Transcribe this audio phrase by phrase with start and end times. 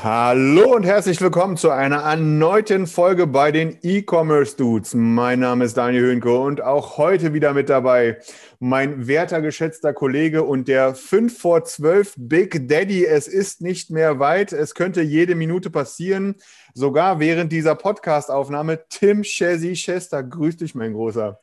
[0.00, 4.94] Hallo und herzlich willkommen zu einer erneuten Folge bei den E-Commerce Dudes.
[4.94, 8.18] Mein Name ist Daniel Höhnke und auch heute wieder mit dabei
[8.60, 13.06] mein werter, geschätzter Kollege und der 5 vor 12 Big Daddy.
[13.06, 14.52] Es ist nicht mehr weit.
[14.52, 16.36] Es könnte jede Minute passieren.
[16.74, 18.84] Sogar während dieser Podcast-Aufnahme.
[18.88, 21.40] Tim Chessy Chester, grüß dich, mein Großer.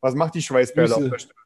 [0.00, 1.04] Was macht die Schweißperle Grüße.
[1.04, 1.41] auf der Stirn?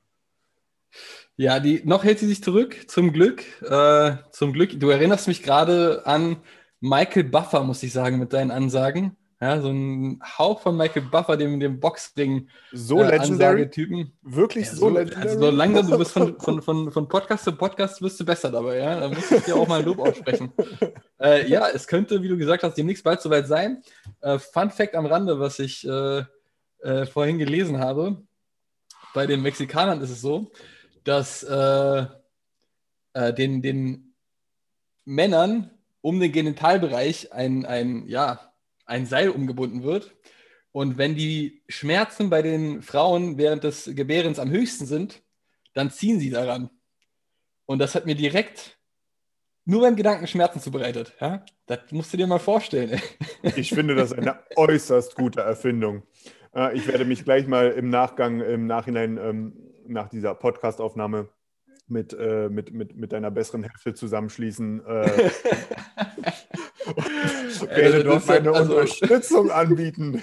[1.37, 3.43] Ja, die, noch hält sie sich zurück, zum Glück.
[3.63, 4.81] Äh, zum Glück.
[4.81, 6.39] Du erinnerst mich gerade an
[6.81, 9.17] Michael Buffer, muss ich sagen, mit deinen Ansagen.
[9.39, 13.63] Ja, so ein Hauch von Michael Buffer, dem, dem Boxring So legendary?
[13.65, 14.13] Ansagetypen.
[14.23, 15.29] Wirklich Ja, so, so, legendary?
[15.29, 18.51] also so langsam, du bist von, von, von, von Podcast zu Podcast wirst du besser
[18.51, 18.99] dabei, ja.
[18.99, 20.55] Da muss ich dir auch mal ein Lob aussprechen.
[21.21, 23.83] äh, ja, es könnte, wie du gesagt hast, demnächst bald soweit sein.
[24.23, 26.23] Äh, Fun Fact am Rande, was ich äh,
[26.83, 28.23] äh, vorhin gelesen habe.
[29.13, 30.51] Bei den Mexikanern ist es so,
[31.07, 32.07] dass äh,
[33.15, 34.15] äh, den, den
[35.05, 38.53] Männern um den Genitalbereich ein, ein, ja,
[38.85, 40.15] ein Seil umgebunden wird.
[40.73, 45.23] Und wenn die Schmerzen bei den Frauen während des Gebärens am höchsten sind,
[45.75, 46.71] dann ziehen sie daran.
[47.67, 48.77] Und das hat mir direkt
[49.65, 51.15] nur beim Gedanken Schmerzen zubereitet.
[51.21, 51.45] Ja?
[51.67, 53.01] Das musst du dir mal vorstellen.
[53.57, 56.03] Ich finde das eine äußerst gute Erfindung.
[56.55, 59.53] Äh, Ich werde mich gleich mal im Nachgang, im Nachhinein, ähm,
[59.89, 61.29] nach dieser Podcastaufnahme
[61.89, 64.85] mit, äh, mit, mit, mit deiner besseren Hälfte zusammenschließen.
[64.85, 64.87] Äh,
[67.69, 70.23] werde Also, dort meine also- Unterstützung anbieten.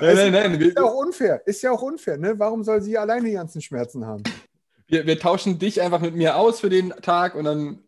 [0.00, 0.60] Nein, nein, nein.
[0.60, 1.42] Ist ja auch unfair.
[1.46, 2.18] Ist ja auch unfair.
[2.18, 2.38] Ne?
[2.38, 4.22] Warum soll sie alleine die ganzen Schmerzen haben?
[4.86, 7.80] wir, wir tauschen dich einfach mit mir aus für den Tag und dann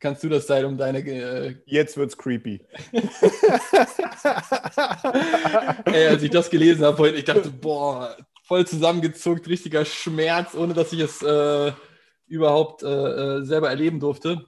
[0.00, 2.60] kannst du das Seil um deine äh, Jetzt wird's creepy.
[5.84, 10.74] Ey, als ich das gelesen habe heute, ich dachte, boah, voll zusammengezuckt, richtiger Schmerz, ohne
[10.74, 11.72] dass ich es äh,
[12.26, 14.46] überhaupt äh, äh, selber erleben durfte.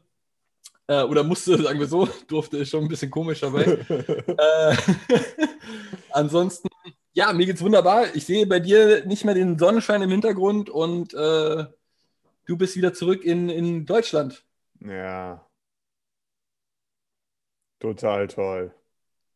[0.86, 3.64] Äh, oder musste, sagen wir so, durfte, ist schon ein bisschen komisch dabei.
[3.88, 4.76] äh,
[6.10, 6.68] ansonsten,
[7.12, 8.14] ja, mir geht's wunderbar.
[8.14, 11.64] Ich sehe bei dir nicht mehr den Sonnenschein im Hintergrund und äh,
[12.46, 14.44] du bist wieder zurück in, in Deutschland.
[14.80, 15.46] Ja.
[17.78, 18.74] Total toll.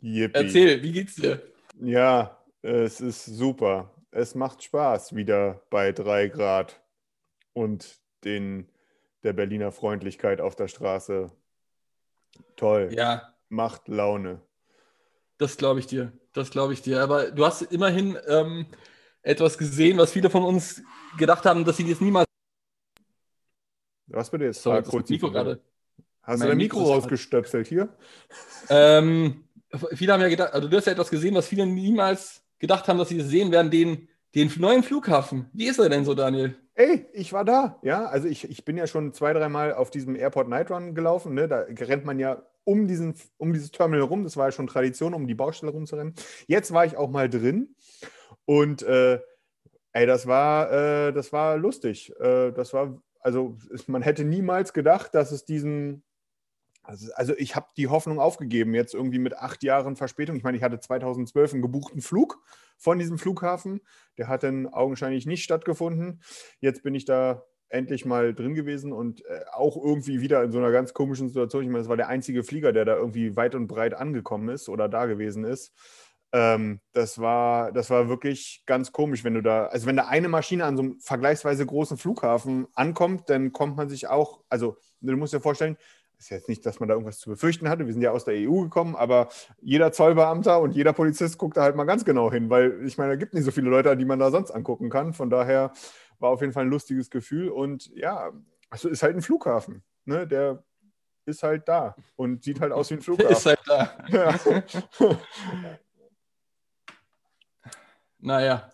[0.01, 0.35] Yippie.
[0.35, 1.43] Erzähl, wie geht's dir?
[1.81, 3.91] Ja, es ist super.
[4.11, 6.81] Es macht Spaß wieder bei drei Grad
[7.53, 8.69] und den,
[9.23, 11.31] der Berliner Freundlichkeit auf der Straße.
[12.57, 12.89] Toll.
[12.93, 14.43] Ja, Macht Laune.
[15.39, 16.13] Das glaube ich dir.
[16.33, 17.03] Das glaube ich dir.
[17.03, 18.67] Aber du hast immerhin ähm,
[19.23, 20.83] etwas gesehen, was viele von uns
[21.17, 22.27] gedacht haben, dass sie jetzt niemals.
[24.07, 24.63] Was bitte jetzt?
[24.63, 25.63] Sorry, Ah, kurz Mikro gerade.
[26.23, 27.97] Hast mein du dein Mikro Mikro rausgestöpselt hier?
[28.69, 29.45] Ähm,
[29.93, 32.99] viele haben ja gedacht, also du hast ja etwas gesehen, was viele niemals gedacht haben,
[32.99, 35.51] dass sie sehen werden, den, den neuen Flughafen.
[35.53, 36.57] Wie ist er denn so, Daniel?
[36.75, 37.79] Ey, ich war da.
[37.83, 41.35] Ja, also ich, ich bin ja schon zwei, dreimal auf diesem Airport Night Run gelaufen.
[41.35, 41.49] Ne?
[41.49, 44.25] Da rennt man ja um, diesen, um dieses Terminal rum.
[44.25, 46.15] Das war ja schon Tradition, um die Baustelle rumzurennen.
[46.47, 47.75] Jetzt war ich auch mal drin
[48.45, 49.21] und äh,
[49.93, 52.13] ey, das war, äh, das war lustig.
[52.21, 56.05] Äh, das war, also man hätte niemals gedacht, dass es diesen.
[56.89, 60.37] Also, also ich habe die Hoffnung aufgegeben, jetzt irgendwie mit acht Jahren Verspätung.
[60.37, 62.43] Ich meine, ich hatte 2012 einen gebuchten Flug
[62.79, 63.83] von diesem Flughafen.
[64.17, 66.23] Der hat dann augenscheinlich nicht stattgefunden.
[66.61, 70.57] Jetzt bin ich da endlich mal drin gewesen und äh, auch irgendwie wieder in so
[70.57, 71.63] einer ganz komischen Situation.
[71.63, 74.71] Ich meine, es war der einzige Flieger, der da irgendwie weit und breit angekommen ist
[74.71, 75.75] oder da gewesen ist.
[76.33, 80.29] Ähm, das, war, das war wirklich ganz komisch, wenn du da, also wenn da eine
[80.29, 85.17] Maschine an so einem vergleichsweise großen Flughafen ankommt, dann kommt man sich auch, also du
[85.17, 85.77] musst dir vorstellen,
[86.19, 87.87] ist jetzt nicht, dass man da irgendwas zu befürchten hatte.
[87.87, 89.29] Wir sind ja aus der EU gekommen, aber
[89.61, 93.11] jeder Zollbeamter und jeder Polizist guckt da halt mal ganz genau hin, weil ich meine,
[93.11, 95.13] da gibt nicht so viele Leute, die man da sonst angucken kann.
[95.13, 95.73] Von daher
[96.19, 98.33] war auf jeden Fall ein lustiges Gefühl und ja,
[98.71, 100.27] also ist halt ein Flughafen, ne?
[100.27, 100.65] Der
[101.25, 103.59] ist halt da und sieht halt aus wie ein Der ist Flughafen.
[103.69, 105.09] halt da.
[105.09, 105.19] Ja.
[108.21, 108.69] Naja.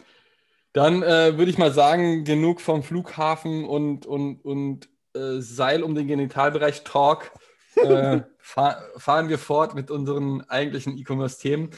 [0.73, 5.95] Dann äh, würde ich mal sagen, genug vom Flughafen und, und, und äh, Seil um
[5.95, 7.31] den Genitalbereich Talk.
[7.77, 11.71] Äh, fahr, fahren wir fort mit unseren eigentlichen E-Commerce-Themen.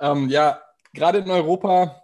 [0.00, 0.62] Ähm, ja,
[0.92, 2.02] gerade in Europa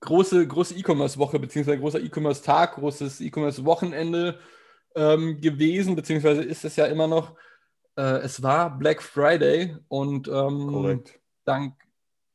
[0.00, 4.38] große, große E-Commerce-Woche, beziehungsweise großer E-Commerce-Tag, großes E-Commerce-Wochenende
[4.94, 7.36] ähm, gewesen, beziehungsweise ist es ja immer noch.
[7.96, 11.04] Äh, es war Black Friday und ähm,
[11.44, 11.74] dank,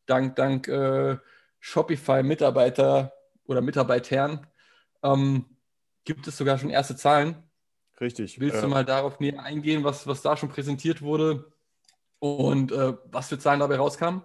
[0.05, 1.17] dank, dank äh,
[1.59, 3.13] Shopify-Mitarbeiter
[3.47, 4.45] oder Mitarbeitern
[5.03, 5.45] ähm,
[6.05, 7.43] gibt es sogar schon erste Zahlen.
[7.99, 8.39] Richtig.
[8.39, 11.51] Willst du Äh, mal darauf näher eingehen, was, was da schon präsentiert wurde
[12.19, 14.23] und äh, was für Zahlen dabei rauskamen?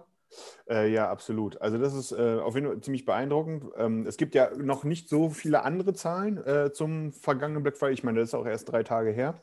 [0.69, 1.59] Äh, ja, absolut.
[1.61, 3.65] Also das ist äh, auf jeden Fall ziemlich beeindruckend.
[3.77, 7.93] Ähm, es gibt ja noch nicht so viele andere Zahlen äh, zum vergangenen Black Friday.
[7.93, 9.41] Ich meine, das ist auch erst drei Tage her.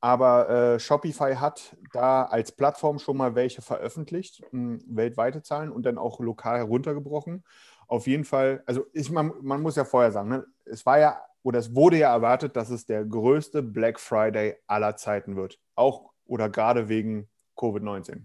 [0.00, 5.84] Aber äh, Shopify hat da als Plattform schon mal welche veröffentlicht, mh, weltweite Zahlen und
[5.86, 7.44] dann auch lokal heruntergebrochen.
[7.88, 11.20] Auf jeden Fall, also ich, man, man muss ja vorher sagen, ne, es war ja
[11.42, 15.58] oder es wurde ja erwartet, dass es der größte Black Friday aller Zeiten wird.
[15.74, 18.24] Auch oder gerade wegen Covid-19.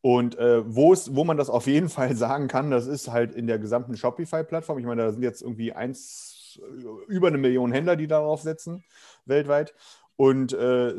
[0.00, 3.58] Und äh, wo, man das auf jeden Fall sagen kann, das ist halt in der
[3.58, 4.78] gesamten Shopify-Plattform.
[4.78, 6.60] Ich meine, da sind jetzt irgendwie eins,
[7.08, 8.84] über eine Million Händler, die darauf setzen,
[9.24, 9.74] weltweit.
[10.22, 10.94] Und äh,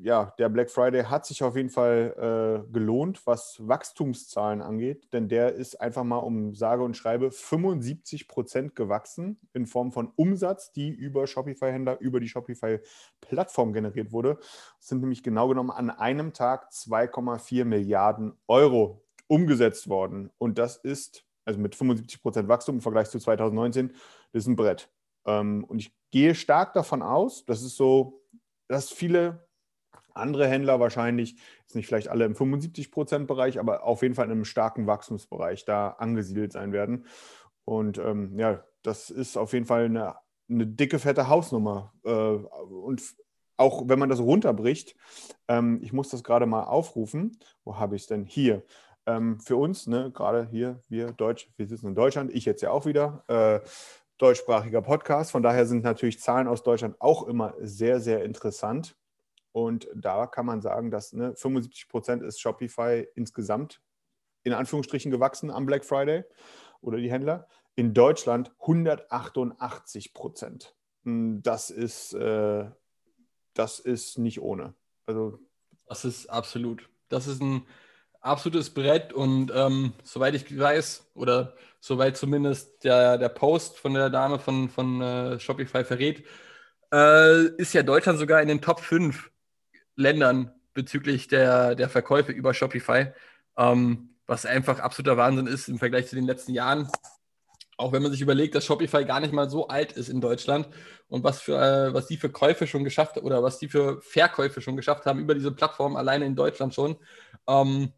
[0.00, 5.28] ja, der Black Friday hat sich auf jeden Fall äh, gelohnt, was Wachstumszahlen angeht, denn
[5.28, 10.72] der ist einfach mal um sage und schreibe 75 Prozent gewachsen in Form von Umsatz,
[10.72, 14.38] die über Shopify-Händler, über die Shopify-Plattform generiert wurde.
[14.78, 20.30] Das sind nämlich genau genommen an einem Tag 2,4 Milliarden Euro umgesetzt worden.
[20.38, 23.88] Und das ist, also mit 75 Prozent Wachstum im Vergleich zu 2019,
[24.32, 24.88] das ist ein Brett.
[25.26, 28.21] Ähm, und ich gehe stark davon aus, das ist so,
[28.72, 29.46] dass viele
[30.14, 34.44] andere Händler wahrscheinlich, jetzt nicht vielleicht alle im 75-Prozent-Bereich, aber auf jeden Fall in einem
[34.44, 37.06] starken Wachstumsbereich da angesiedelt sein werden.
[37.64, 40.16] Und ähm, ja, das ist auf jeden Fall eine,
[40.48, 41.92] eine dicke, fette Hausnummer.
[42.04, 43.02] Äh, und
[43.58, 44.96] auch wenn man das runterbricht,
[45.48, 47.38] ähm, ich muss das gerade mal aufrufen.
[47.64, 48.24] Wo habe ich es denn?
[48.24, 48.62] Hier.
[49.04, 52.70] Ähm, für uns, ne, gerade hier, wir Deutsch, wir sitzen in Deutschland, ich jetzt ja
[52.70, 53.24] auch wieder.
[53.28, 53.60] Äh,
[54.22, 55.32] deutschsprachiger Podcast.
[55.32, 58.96] Von daher sind natürlich Zahlen aus Deutschland auch immer sehr, sehr interessant.
[59.50, 63.80] Und da kann man sagen, dass ne, 75 Prozent ist Shopify insgesamt
[64.44, 66.22] in Anführungsstrichen gewachsen am Black Friday
[66.80, 67.48] oder die Händler.
[67.74, 70.76] In Deutschland 188 Prozent.
[71.04, 72.70] Das ist, äh,
[73.54, 74.74] das ist nicht ohne.
[75.04, 75.40] Also
[75.88, 76.88] Das ist absolut.
[77.08, 77.66] Das ist ein
[78.22, 84.08] absolutes Brett und ähm, soweit ich weiß, oder soweit zumindest der, der Post von der
[84.08, 86.24] Dame von, von äh, Shopify verrät,
[86.92, 89.30] äh, ist ja Deutschland sogar in den Top 5
[89.96, 93.08] Ländern bezüglich der, der Verkäufe über Shopify,
[93.58, 96.88] ähm, was einfach absoluter Wahnsinn ist im Vergleich zu den letzten Jahren.
[97.76, 100.68] Auch wenn man sich überlegt, dass Shopify gar nicht mal so alt ist in Deutschland
[101.08, 104.60] und was, für, äh, was die für Käufe schon geschafft oder was die für Verkäufe
[104.60, 106.96] schon geschafft haben über diese Plattform alleine in Deutschland schon,
[107.48, 107.92] ähm,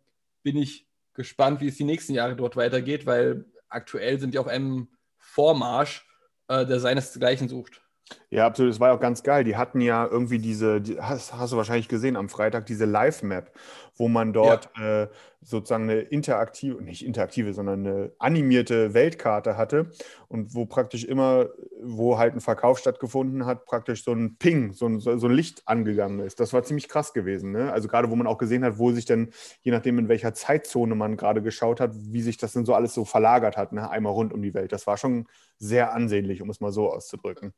[0.44, 4.46] bin ich gespannt, wie es die nächsten Jahre dort weitergeht, weil aktuell sind die auf
[4.46, 4.88] einem
[5.19, 6.06] Vormarsch,
[6.49, 7.82] äh, der seinesgleichen sucht.
[8.30, 8.72] Ja, absolut.
[8.72, 9.44] Das war ja auch ganz geil.
[9.44, 13.50] Die hatten ja irgendwie diese, die, hast, hast du wahrscheinlich gesehen am Freitag, diese Live-Map,
[13.96, 15.06] wo man dort äh,
[15.40, 19.90] sozusagen eine interaktive, nicht interaktive, sondern eine animierte Weltkarte hatte
[20.28, 21.48] und wo praktisch immer,
[21.82, 25.62] wo halt ein Verkauf stattgefunden hat, praktisch so ein Ping, so ein, so ein Licht
[25.66, 26.40] angegangen ist.
[26.40, 27.52] Das war ziemlich krass gewesen.
[27.52, 27.72] Ne?
[27.72, 29.30] Also gerade, wo man auch gesehen hat, wo sich denn,
[29.62, 32.94] je nachdem, in welcher Zeitzone man gerade geschaut hat, wie sich das denn so alles
[32.94, 33.88] so verlagert hat, ne?
[33.88, 34.72] einmal rund um die Welt.
[34.72, 35.26] Das war schon
[35.58, 37.54] sehr ansehnlich, um es mal so auszudrücken.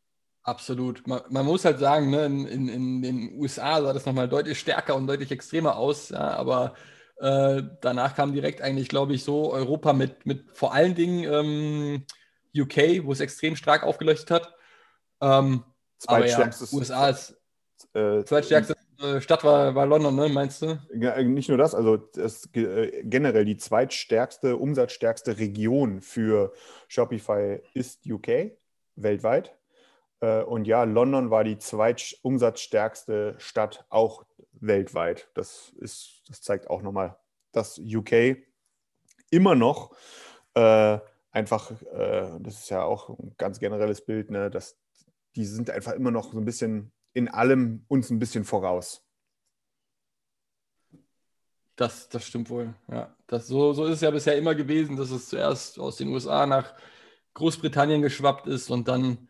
[0.46, 1.04] Absolut.
[1.08, 4.94] Man, man muss halt sagen, ne, in, in, den USA sah das nochmal deutlich stärker
[4.94, 6.74] und deutlich extremer aus, ja, aber
[7.16, 12.06] äh, danach kam direkt eigentlich, glaube ich, so Europa mit, mit vor allen Dingen ähm,
[12.56, 14.54] UK, wo es extrem stark aufgeleuchtet hat.
[15.20, 15.64] Ähm,
[16.06, 17.36] aber ja, USA ist
[17.94, 20.78] äh, zweitstärkste äh, Stadt war, war London, ne, meinst du?
[20.92, 26.52] Äh, Nicht nur das, also das, äh, generell die zweitstärkste, umsatzstärkste Region für
[26.86, 28.52] Shopify ist UK
[28.94, 29.56] weltweit.
[30.20, 35.30] Äh, Und ja, London war die zweitumsatzstärkste Stadt auch weltweit.
[35.34, 37.16] Das, ist, das zeigt auch nochmal,
[37.52, 38.36] dass UK
[39.30, 39.94] immer noch
[40.54, 40.98] äh,
[41.30, 44.78] einfach, äh, das ist ja auch ein ganz generelles Bild, ne, dass
[45.36, 49.02] die sind einfach immer noch so ein bisschen in allem uns ein bisschen voraus.
[51.76, 52.74] Das, das stimmt wohl.
[52.90, 56.08] Ja, das, so, so ist es ja bisher immer gewesen, dass es zuerst aus den
[56.08, 56.74] USA nach
[57.34, 59.28] Großbritannien geschwappt ist und dann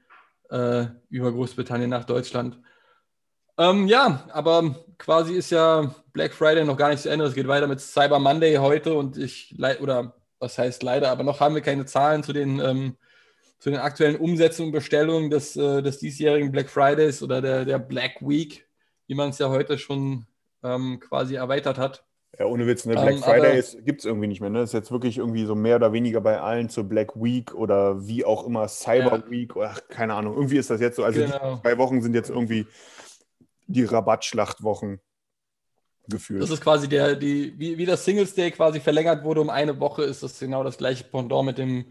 [0.50, 2.59] äh, über Großbritannien nach Deutschland.
[3.59, 7.25] Ähm, ja, aber quasi ist ja Black Friday noch gar nicht zu Ende.
[7.25, 11.41] Es geht weiter mit Cyber Monday heute und ich, oder was heißt leider, aber noch
[11.41, 12.97] haben wir keine Zahlen zu den, ähm,
[13.59, 17.79] zu den aktuellen Umsätzen und Bestellungen des, äh, des diesjährigen Black Fridays oder der, der
[17.79, 18.69] Black Week,
[19.07, 20.26] wie man es ja heute schon
[20.62, 22.05] ähm, quasi erweitert hat.
[22.38, 22.95] Ja, ohne Witz, ne?
[22.95, 24.50] Ähm, Black Friday aber- gibt es irgendwie nicht mehr.
[24.50, 24.61] Ne?
[24.61, 28.07] Das ist jetzt wirklich irgendwie so mehr oder weniger bei allen zur Black Week oder
[28.07, 29.31] wie auch immer, Cyber Ja.
[29.31, 30.35] Week oder ach, keine Ahnung.
[30.35, 31.05] Irgendwie ist das jetzt so.
[31.05, 31.57] Also Genau.
[31.57, 32.66] die zwei Wochen sind jetzt irgendwie
[33.66, 35.00] die Rabattschlachtwochen
[36.09, 36.43] gefühlt.
[36.43, 39.81] Das ist quasi der, die, wie, wie das Singles Day quasi verlängert wurde um eine
[39.81, 41.87] Woche, ist das genau das gleiche Pendant mit dem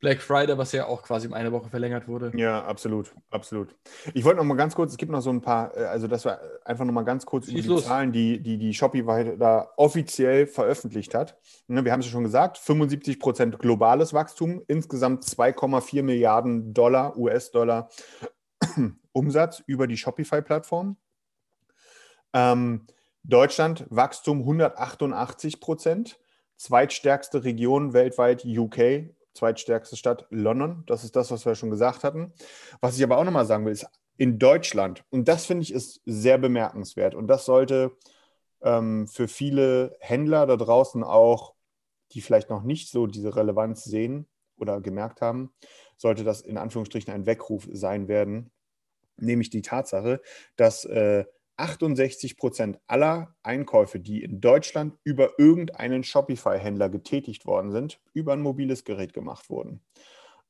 [0.00, 2.30] Black Friday, was ja auch quasi um eine Woche verlängert wurde.
[2.36, 3.74] Ja, absolut, absolut.
[4.14, 6.24] Ich wollte noch mal ganz kurz, es gibt noch so ein paar, äh, also das
[6.24, 7.84] war einfach noch mal ganz kurz über Schieß die los.
[7.84, 11.36] Zahlen, die, die die Shopify da offiziell veröffentlicht hat.
[11.66, 17.16] Ne, Wir haben es ja schon gesagt, 75 Prozent globales Wachstum, insgesamt 2,4 Milliarden Dollar,
[17.16, 17.88] US-Dollar
[19.12, 20.96] Umsatz über die Shopify-Plattform.
[22.32, 22.86] Ähm,
[23.24, 26.20] Deutschland Wachstum 188 Prozent,
[26.56, 30.84] zweitstärkste Region weltweit UK, zweitstärkste Stadt London.
[30.86, 32.32] Das ist das, was wir schon gesagt hatten.
[32.80, 36.02] Was ich aber auch nochmal sagen will, ist in Deutschland, und das finde ich ist
[36.04, 37.96] sehr bemerkenswert, und das sollte
[38.60, 41.54] ähm, für viele Händler da draußen auch,
[42.12, 44.26] die vielleicht noch nicht so diese Relevanz sehen
[44.56, 45.52] oder gemerkt haben,
[45.96, 48.50] sollte das in Anführungsstrichen ein Weckruf sein werden,
[49.16, 50.20] nämlich die Tatsache,
[50.56, 51.24] dass äh,
[51.58, 58.40] 68 Prozent aller Einkäufe, die in Deutschland über irgendeinen Shopify-Händler getätigt worden sind, über ein
[58.40, 59.82] mobiles Gerät gemacht wurden.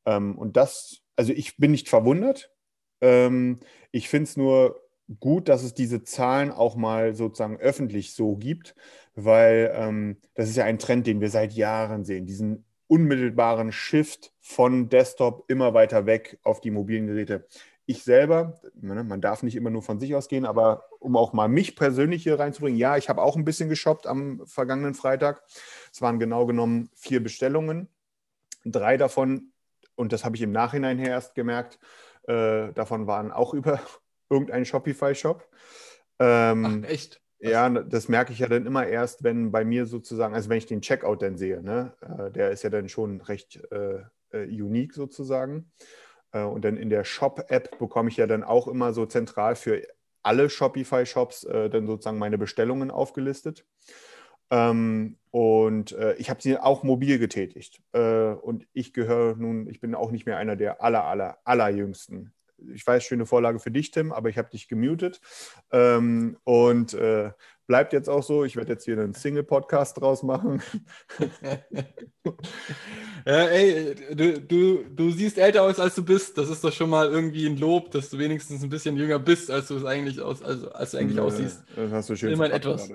[0.07, 2.53] Ähm, und das, also ich bin nicht verwundert.
[3.01, 3.61] Ähm,
[3.91, 4.81] ich finde es nur
[5.21, 8.75] gut, dass es diese Zahlen auch mal sozusagen öffentlich so gibt,
[9.15, 14.33] weil ähm, das ist ja ein Trend, den wir seit Jahren sehen, diesen unmittelbaren Shift
[14.41, 17.47] von Desktop immer weiter weg auf die mobilen Geräte
[17.89, 21.49] ich selber, ne, man darf nicht immer nur von sich ausgehen, aber um auch mal
[21.49, 25.43] mich persönlich hier reinzubringen, ja, ich habe auch ein bisschen geshoppt am vergangenen Freitag.
[25.91, 27.89] Es waren genau genommen vier Bestellungen.
[28.67, 29.53] Drei davon,
[29.95, 31.79] und das habe ich im Nachhinein her erst gemerkt,
[32.25, 33.81] äh, davon waren auch über
[34.29, 35.49] irgendeinen Shopify-Shop.
[36.19, 37.23] Ähm, Ach, echt?
[37.39, 40.67] ja, das merke ich ja dann immer erst, wenn bei mir sozusagen, also wenn ich
[40.67, 41.95] den Checkout dann sehe, ne?
[42.03, 44.03] Äh, der ist ja dann schon recht äh,
[44.33, 45.73] äh, unique sozusagen.
[46.33, 49.83] Äh, und dann in der Shop-App bekomme ich ja dann auch immer so zentral für
[50.23, 53.65] alle Shopify-Shops äh, dann sozusagen meine Bestellungen aufgelistet.
[54.51, 57.81] Ähm, und äh, ich habe sie auch mobil getätigt.
[57.93, 62.33] Äh, und ich gehöre nun, ich bin auch nicht mehr einer der aller, aller, allerjüngsten.
[62.75, 65.21] Ich weiß, schöne Vorlage für dich, Tim, aber ich habe dich gemutet.
[65.71, 67.31] Ähm, und äh,
[67.69, 68.45] bleibt jetzt auch so.
[68.45, 70.61] Ich werde jetzt hier einen Single-Podcast draus machen.
[73.27, 76.39] Ja, ey, du, du, du siehst älter aus, als du bist.
[76.39, 79.51] Das ist doch schon mal irgendwie ein Lob, dass du wenigstens ein bisschen jünger bist,
[79.51, 81.63] als du es eigentlich aus, also als du eigentlich Äh, aussiehst.
[81.77, 82.91] Das hast du schön Immerhin etwas.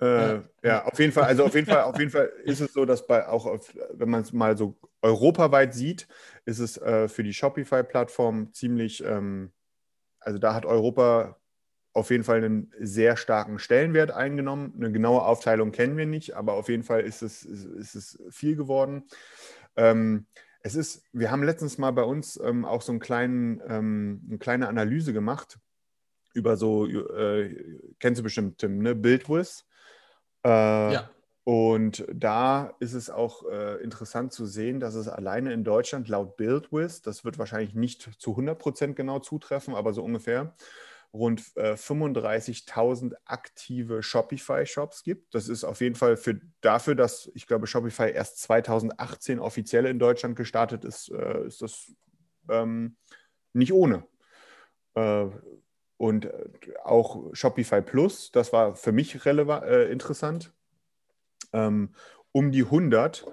[0.00, 0.84] Äh, ja.
[0.84, 3.26] auf jeden Fall, also auf jeden Fall, auf jeden Fall ist es so, dass bei
[3.26, 6.06] auch auf, wenn man es mal so europaweit sieht,
[6.44, 9.52] ist es äh, für die Shopify-Plattform ziemlich, ähm,
[10.20, 11.40] also da hat Europa
[11.94, 14.74] auf jeden Fall einen sehr starken Stellenwert eingenommen.
[14.76, 18.56] Eine genaue Aufteilung kennen wir nicht, aber auf jeden Fall ist es, ist, es viel
[18.56, 19.04] geworden.
[19.76, 20.26] Ähm,
[20.60, 24.38] es ist, wir haben letztens mal bei uns ähm, auch so einen kleinen, ähm, eine
[24.38, 25.58] kleine Analyse gemacht
[26.34, 28.94] über so, äh, kennst du bestimmt, Tim, ne?
[28.94, 29.64] BuildWiz.
[30.44, 30.48] Äh,
[30.92, 31.10] Ja.
[31.46, 36.38] Und da ist es auch äh, interessant zu sehen, dass es alleine in Deutschland laut
[36.38, 40.54] BuildWiz, das wird wahrscheinlich nicht zu 100% genau zutreffen, aber so ungefähr,
[41.14, 45.34] rund äh, 35.000 aktive Shopify-Shops gibt.
[45.34, 50.00] Das ist auf jeden Fall für, dafür, dass ich glaube, Shopify erst 2018 offiziell in
[50.00, 51.92] Deutschland gestartet ist, äh, ist das
[52.50, 52.96] ähm,
[53.52, 54.04] nicht ohne.
[54.94, 55.26] Äh,
[55.96, 56.48] und äh,
[56.82, 60.52] auch Shopify Plus, das war für mich relevant, äh, interessant,
[61.52, 61.94] ähm,
[62.32, 63.24] um die 100,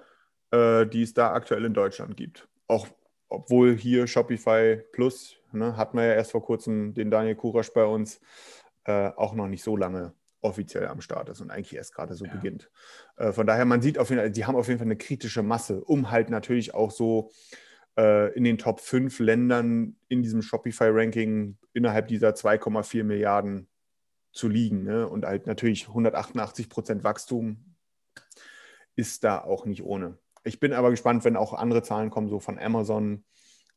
[0.51, 2.47] äh, die es da aktuell in Deutschland gibt.
[2.67, 2.87] Auch
[3.27, 7.85] obwohl hier Shopify Plus, ne, hatten wir ja erst vor kurzem den Daniel Kurasch bei
[7.85, 8.19] uns,
[8.85, 12.25] äh, auch noch nicht so lange offiziell am Start ist und eigentlich erst gerade so
[12.25, 12.33] Ja.
[12.33, 12.71] beginnt.
[13.17, 15.43] Äh, von daher, man sieht auf jeden Fall, die haben auf jeden Fall eine kritische
[15.43, 17.31] Masse, um halt natürlich auch so
[17.97, 23.67] äh, in den Top 5 Ländern in diesem Shopify-Ranking innerhalb dieser 2,4 Milliarden
[24.31, 24.83] zu liegen.
[24.83, 25.07] Ne?
[25.07, 27.75] Und halt natürlich 188 Prozent Wachstum
[28.95, 30.17] ist da auch nicht ohne.
[30.43, 33.23] Ich bin aber gespannt, wenn auch andere Zahlen kommen, so von Amazon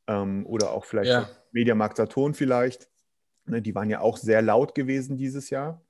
[0.06, 1.28] ähm, oder auch vielleicht Ja.
[1.52, 2.88] Mediamarkt Saturn vielleicht.
[3.46, 5.83] Ne, die waren ja auch sehr laut gewesen dieses Jahr.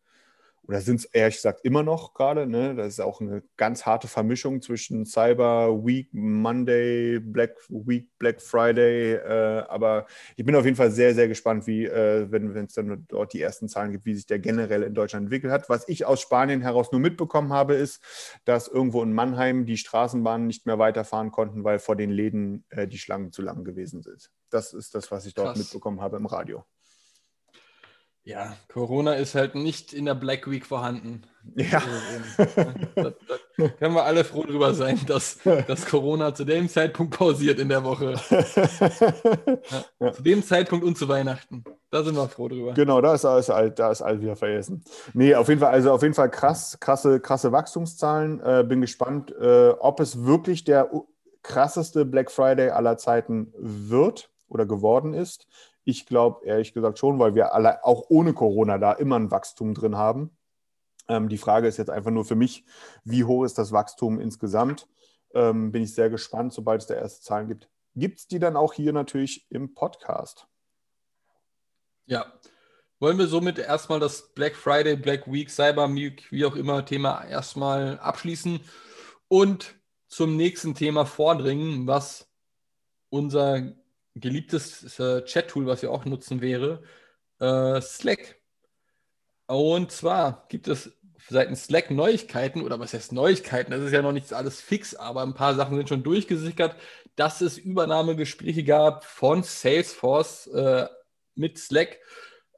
[0.66, 2.46] Oder sind es ehrlich gesagt immer noch gerade.
[2.46, 2.74] Ne?
[2.74, 9.14] Das ist auch eine ganz harte Vermischung zwischen Cyber Week, Monday, Black Week, Black Friday.
[9.14, 10.06] Äh, aber
[10.36, 13.42] ich bin auf jeden Fall sehr, sehr gespannt, wie, äh, wenn es dann dort die
[13.42, 15.68] ersten Zahlen gibt, wie sich der generell in Deutschland entwickelt hat.
[15.68, 18.02] Was ich aus Spanien heraus nur mitbekommen habe, ist,
[18.44, 22.88] dass irgendwo in Mannheim die Straßenbahnen nicht mehr weiterfahren konnten, weil vor den Läden äh,
[22.88, 24.30] die Schlangen zu lang gewesen sind.
[24.50, 25.58] Das ist das, was ich dort Krass.
[25.58, 26.64] mitbekommen habe im Radio.
[28.26, 31.26] Ja, Corona ist halt nicht in der Black Week vorhanden.
[31.56, 31.82] Ja.
[32.94, 33.12] Da,
[33.58, 37.68] da können wir alle froh drüber sein, dass, dass Corona zu dem Zeitpunkt pausiert in
[37.68, 38.14] der Woche.
[40.00, 41.64] Ja, zu dem Zeitpunkt und zu Weihnachten.
[41.90, 42.72] Da sind wir froh drüber.
[42.72, 44.82] Genau, da ist alles alt, da ist alles wieder vergessen.
[45.12, 48.40] Nee, auf jeden Fall, also auf jeden Fall krass, krasse, krasse Wachstumszahlen.
[48.40, 50.90] Äh, bin gespannt, äh, ob es wirklich der
[51.42, 55.46] krasseste Black Friday aller Zeiten wird oder geworden ist.
[55.84, 59.74] Ich glaube ehrlich gesagt schon, weil wir alle auch ohne Corona da immer ein Wachstum
[59.74, 60.36] drin haben.
[61.08, 62.64] Ähm, die Frage ist jetzt einfach nur für mich,
[63.04, 64.88] wie hoch ist das Wachstum insgesamt?
[65.34, 67.68] Ähm, bin ich sehr gespannt, sobald es da erste Zahlen gibt.
[67.94, 70.46] Gibt es die dann auch hier natürlich im Podcast?
[72.06, 72.32] Ja.
[73.00, 77.24] Wollen wir somit erstmal das Black Friday, Black Week, Cyber Week, wie auch immer, Thema
[77.24, 78.60] erstmal abschließen
[79.28, 79.74] und
[80.08, 82.30] zum nächsten Thema vordringen, was
[83.10, 83.74] unser
[84.14, 86.82] geliebtes äh, Chat-Tool, was wir auch nutzen, wäre
[87.40, 88.36] äh, Slack.
[89.46, 90.92] Und zwar gibt es
[91.28, 93.70] seitens Slack Neuigkeiten, oder was heißt Neuigkeiten?
[93.72, 96.76] Das ist ja noch nicht alles fix, aber ein paar Sachen sind schon durchgesickert,
[97.16, 100.86] dass es Übernahmegespräche gab von Salesforce äh,
[101.34, 101.98] mit Slack,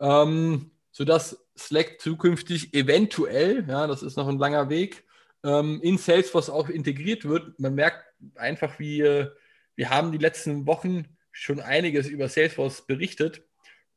[0.01, 5.05] ähm, sodass Slack zukünftig eventuell, ja, das ist noch ein langer Weg,
[5.45, 7.59] ähm, in Salesforce auch integriert wird.
[7.59, 9.31] Man merkt einfach, wie äh,
[9.75, 13.43] wir haben die letzten Wochen schon einiges über Salesforce berichtet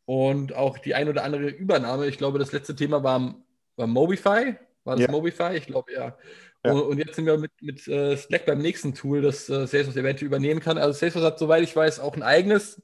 [0.05, 2.07] und auch die ein oder andere Übernahme.
[2.07, 3.35] Ich glaube, das letzte Thema war,
[3.77, 4.55] war Mobify.
[4.83, 5.11] War das Ja.
[5.11, 5.55] Mobify?
[5.55, 6.17] Ich glaube, ja.
[6.65, 6.73] Ja.
[6.73, 9.95] Und, und jetzt sind wir mit, mit äh, Slack beim nächsten Tool, das äh, Salesforce
[9.95, 10.77] eventuell übernehmen kann.
[10.77, 12.81] Also Salesforce hat, soweit ich weiß, auch ein eigenes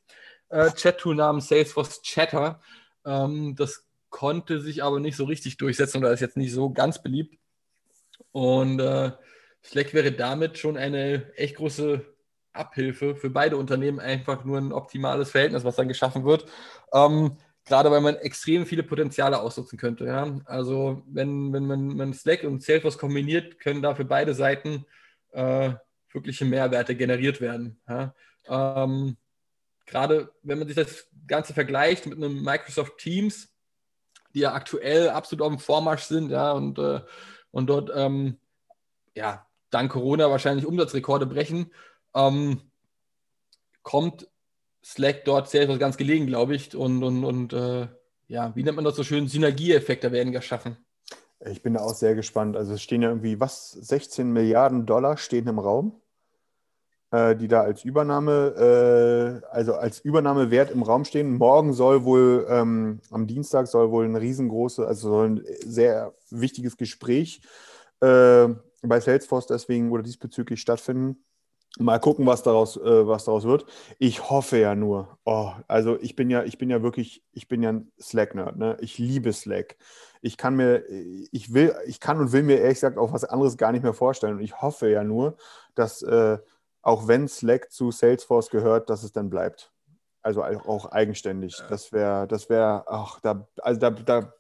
[0.50, 2.62] äh, Chat-Tool namens Salesforce Chatter.
[3.06, 7.04] Ähm, das konnte sich aber nicht so richtig durchsetzen oder ist jetzt nicht so ganz
[7.04, 7.38] beliebt.
[8.32, 9.12] Und äh,
[9.66, 12.06] Slack wäre damit schon eine echt große
[12.58, 16.46] Abhilfe für beide Unternehmen, einfach nur ein optimales Verhältnis, was dann geschaffen wird.
[16.94, 20.06] Ähm, gerade weil man extrem viele Potenziale ausnutzen könnte.
[20.06, 20.40] Ja?
[20.46, 24.86] Also wenn, wenn man, man Slack und Salesforce kombiniert, können da für beide Seiten
[25.32, 25.74] äh,
[26.12, 27.80] wirkliche Mehrwerte generiert werden.
[27.88, 28.14] Ja?
[28.48, 29.18] Ähm,
[29.86, 33.52] gerade wenn man sich das Ganze vergleicht mit einem Microsoft Teams,
[34.34, 37.02] die ja aktuell absolut auf dem Vormarsch sind, ja, und, äh,
[37.52, 38.38] und dort ähm,
[39.16, 41.72] ja, dank Corona wahrscheinlich Umsatzrekorde brechen,
[42.16, 42.62] ähm,
[43.84, 44.28] kommt
[44.84, 46.76] Slack dort Salesforce ganz gelegen, glaube ich.
[46.76, 47.88] Und, und, und äh,
[48.28, 49.28] ja, wie nennt man das so schön?
[49.28, 50.78] Synergieeffekte werden geschaffen.
[51.48, 52.56] Ich bin da auch sehr gespannt.
[52.56, 56.02] Also es stehen ja irgendwie, was, 16 Milliarden Dollar stehen im Raum,
[57.12, 61.38] äh, die da als Übernahme, äh, also als Übernahmewert im Raum stehen.
[61.38, 66.78] Morgen soll wohl, ähm, am Dienstag soll wohl ein riesengroßes, also soll ein sehr wichtiges
[66.78, 67.42] Gespräch
[68.02, 68.48] äh,
[68.82, 71.25] bei Salesforce deswegen oder diesbezüglich stattfinden.
[71.78, 73.66] Mal gucken, was daraus, äh, was daraus wird.
[74.00, 75.18] Ich hoffe ja nur.
[75.26, 78.58] Oh, also ich bin ja, ich bin ja wirklich, ich bin ja ein Slack-Nerd.
[78.58, 78.78] Ne?
[78.80, 79.76] Ich liebe Slack.
[80.22, 80.84] Ich kann mir,
[81.32, 83.94] ich will, ich kann und will mir ehrlich gesagt auch was anderes gar nicht mehr
[83.94, 84.38] vorstellen.
[84.38, 85.36] Und ich hoffe ja nur,
[85.76, 86.38] dass äh,
[86.82, 89.74] auch wenn Slack zu Salesforce gehört, dass es dann bleibt.
[90.22, 91.62] Also auch auch eigenständig.
[91.70, 94.34] Das wäre, das wäre, ach, da, also da, da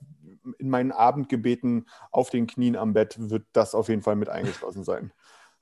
[0.57, 4.83] in meinen Abendgebeten auf den Knien am Bett wird das auf jeden Fall mit eingeschlossen
[4.83, 5.11] sein.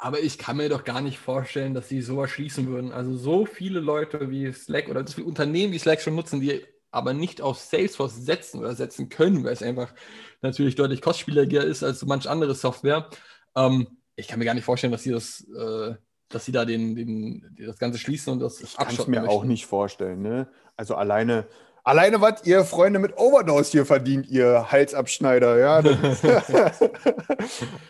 [0.03, 2.91] Aber ich kann mir doch gar nicht vorstellen, dass sie sowas schließen würden.
[2.91, 6.61] Also so viele Leute wie Slack oder so viele Unternehmen, die Slack schon nutzen, die
[6.91, 9.93] aber nicht auf Salesforce setzen oder setzen können, weil es einfach
[10.41, 13.09] natürlich deutlich kostspieliger ist als so manch andere Software.
[13.55, 13.87] Ähm,
[14.17, 15.95] ich kann mir gar nicht vorstellen, dass sie das, äh,
[16.27, 19.35] dass sie da den, den, das Ganze schließen und das Ich kann es mir auch
[19.35, 19.47] möchten.
[19.47, 20.21] nicht vorstellen.
[20.21, 20.49] Ne?
[20.75, 21.47] Also alleine,
[21.83, 25.57] alleine was ihr Freunde mit Overdose hier verdient, ihr Halsabschneider.
[25.59, 26.21] Ja, das,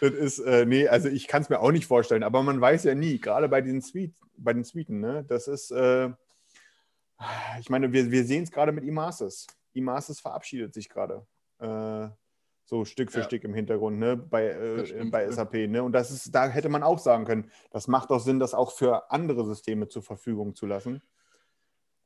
[0.01, 2.83] das ist, äh, nee, also ich kann es mir auch nicht vorstellen, aber man weiß
[2.83, 5.23] ja nie, gerade bei den Suite, bei den Suiten, ne?
[5.27, 6.09] Das ist, äh,
[7.59, 9.47] ich meine, wir, wir sehen es gerade mit Imasis.
[9.73, 11.25] Imasis verabschiedet sich gerade.
[11.59, 12.09] Äh,
[12.65, 13.25] so Stück für Ja.
[13.25, 14.15] Stück im Hintergrund, ne?
[14.15, 15.29] Bei, äh, stimmt, bei.
[15.29, 15.83] SAP, ne?
[15.83, 18.71] Und das ist, da hätte man auch sagen können, das macht doch Sinn, das auch
[18.71, 21.01] für andere Systeme zur Verfügung zu lassen.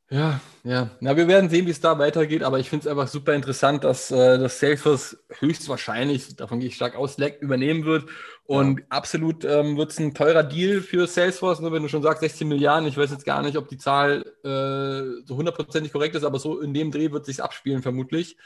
[0.10, 0.90] Ja, ja.
[1.02, 3.84] Na, wir werden sehen, wie es da weitergeht, aber ich finde es einfach super interessant,
[3.84, 8.10] dass äh, das Salesforce höchstwahrscheinlich, davon gehe ich stark aus, Slack übernehmen wird.
[8.46, 12.22] Und absolut ähm, wird es ein teurer Deal für Salesforce, nur wenn du schon sagst
[12.22, 12.88] 16 Milliarden.
[12.88, 16.62] Ich weiß jetzt gar nicht, ob die Zahl äh, so hundertprozentig korrekt ist, aber so
[16.62, 18.38] in dem Dreh wird sich abspielen, vermutlich.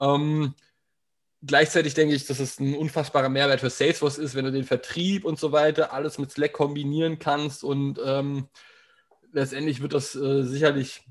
[0.00, 0.54] Ähm,
[1.46, 5.24] gleichzeitig denke ich, dass es ein unfassbarer Mehrwert für Salesforce ist, wenn du den Vertrieb
[5.24, 8.48] und so weiter alles mit Slack kombinieren kannst und ähm,
[9.34, 11.02] letztendlich wird das äh, sicherlich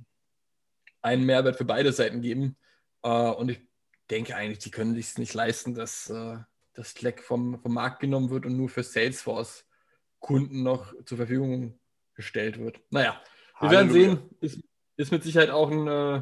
[1.02, 2.56] einen Mehrwert für beide Seiten geben.
[3.04, 3.62] Äh, und ich
[4.10, 6.38] denke eigentlich, die können sich nicht leisten, dass äh,
[6.74, 11.80] das Slack vom, vom Markt genommen wird und nur für Salesforce-Kunden noch zur Verfügung
[12.16, 12.80] gestellt wird.
[12.90, 13.22] Naja,
[13.60, 14.16] wir werden Halleluja.
[14.16, 14.30] sehen.
[14.40, 14.60] Ist,
[14.98, 16.22] ist mit Sicherheit auch ein, äh,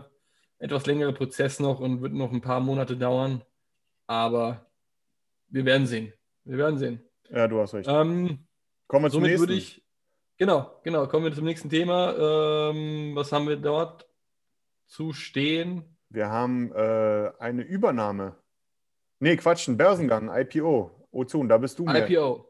[0.57, 3.43] etwas längere Prozess noch und wird noch ein paar Monate dauern.
[4.07, 4.69] Aber
[5.47, 6.13] wir werden sehen.
[6.43, 7.03] Wir werden sehen.
[7.29, 7.87] Ja, du hast recht.
[7.89, 8.47] Ähm,
[8.87, 9.49] Kommen wir zum nächsten.
[9.51, 9.83] ich,
[10.41, 12.71] genau, genau, kommen wir zum nächsten Thema.
[12.71, 14.09] Ähm, was haben wir dort
[14.87, 15.83] zu stehen?
[16.09, 18.35] Wir haben äh, eine Übernahme.
[19.19, 20.89] Nee, Quatsch, ein Börsengang, IPO.
[21.11, 22.09] Ozon, da bist du mehr.
[22.09, 22.47] IPO.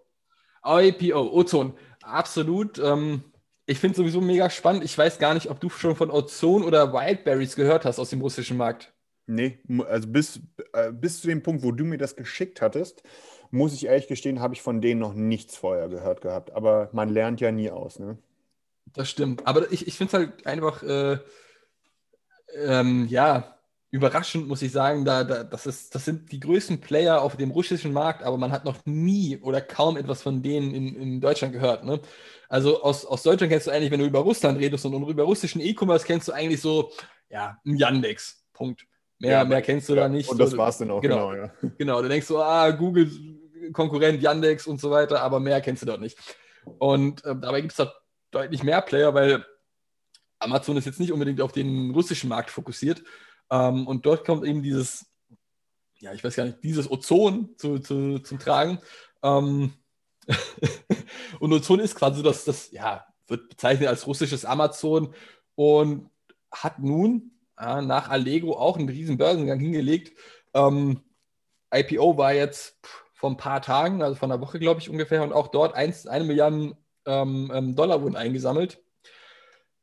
[0.66, 1.74] IPO, Ozon.
[2.02, 2.80] Absolut.
[2.80, 3.26] Ähm,
[3.66, 4.86] ich finde es sowieso mega spannend.
[4.86, 8.22] Ich weiß gar nicht, ob du schon von Ozon oder Wildberries gehört hast aus dem
[8.22, 8.94] russischen Markt.
[9.28, 10.40] Nee, also bis,
[10.74, 13.04] äh, bis zu dem Punkt, wo du mir das geschickt hattest,
[13.52, 16.52] muss ich ehrlich gestehen, habe ich von denen noch nichts vorher gehört gehabt.
[16.52, 18.18] Aber man lernt ja nie aus, ne?
[18.94, 19.46] Das stimmt.
[19.48, 21.18] Aber ich, ich finde es halt einfach, äh,
[22.56, 23.58] ähm, ja,
[23.92, 25.06] überraschend, muss ich sagen.
[25.06, 28.52] Da, da, das, ist, das sind die größten Player auf dem russischen Markt, aber man
[28.52, 31.84] hat noch nie oder kaum etwas von denen in, in Deutschland gehört.
[31.84, 32.00] Ne?
[32.50, 35.62] Also aus, aus Deutschland kennst du eigentlich, wenn du über Russland redest und über russischen
[35.62, 36.92] E-Commerce kennst du eigentlich so,
[37.30, 38.44] ja, ein Yandex.
[38.54, 38.86] Punkt.
[39.20, 40.30] Mehr, Ja, mehr kennst du ja, da nicht.
[40.30, 41.30] Und das So, war's dann auch, genau.
[41.30, 41.52] genau, ja.
[41.78, 43.10] Genau, du denkst so, ah, Google,
[43.74, 46.18] Konkurrent, Yandex und so weiter, aber mehr kennst du dort nicht.
[46.80, 47.94] Und äh, dabei gibt es da
[48.32, 49.46] deutlich mehr Player, weil
[50.40, 53.04] Amazon ist jetzt nicht unbedingt auf den russischen Markt fokussiert.
[53.50, 55.06] Ähm, und dort kommt eben dieses,
[56.00, 58.80] ja, ich weiß gar nicht, dieses Ozon zu, zu, zum Tragen.
[59.22, 59.74] Ähm,
[61.40, 65.14] und Ozon ist quasi das, das, ja, wird bezeichnet als russisches Amazon
[65.56, 66.10] und
[66.52, 70.18] hat nun äh, nach Allegro auch einen riesen Börsengang hingelegt.
[70.54, 71.02] Ähm,
[71.74, 75.22] IPO war jetzt pff, vor ein paar Tagen, also vor einer Woche, glaube ich, ungefähr,
[75.22, 78.82] und auch dort 1, eine Milliarde ähm, ähm, Dollar wurden eingesammelt.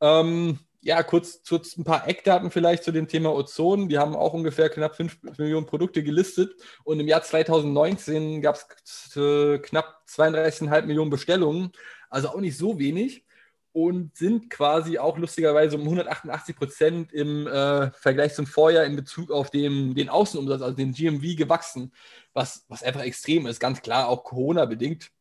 [0.01, 3.87] Ähm, ja, kurz, kurz ein paar Eckdaten vielleicht zu dem Thema Ozon.
[3.87, 9.15] Die haben auch ungefähr knapp 5 Millionen Produkte gelistet und im Jahr 2019 gab es
[9.15, 11.71] äh, knapp 32,5 Millionen Bestellungen,
[12.09, 13.23] also auch nicht so wenig
[13.71, 19.31] und sind quasi auch lustigerweise um 188 Prozent im äh, Vergleich zum Vorjahr in Bezug
[19.31, 21.93] auf den, den Außenumsatz, also den GMV, gewachsen,
[22.33, 25.11] was, was einfach extrem ist, ganz klar auch Corona-bedingt.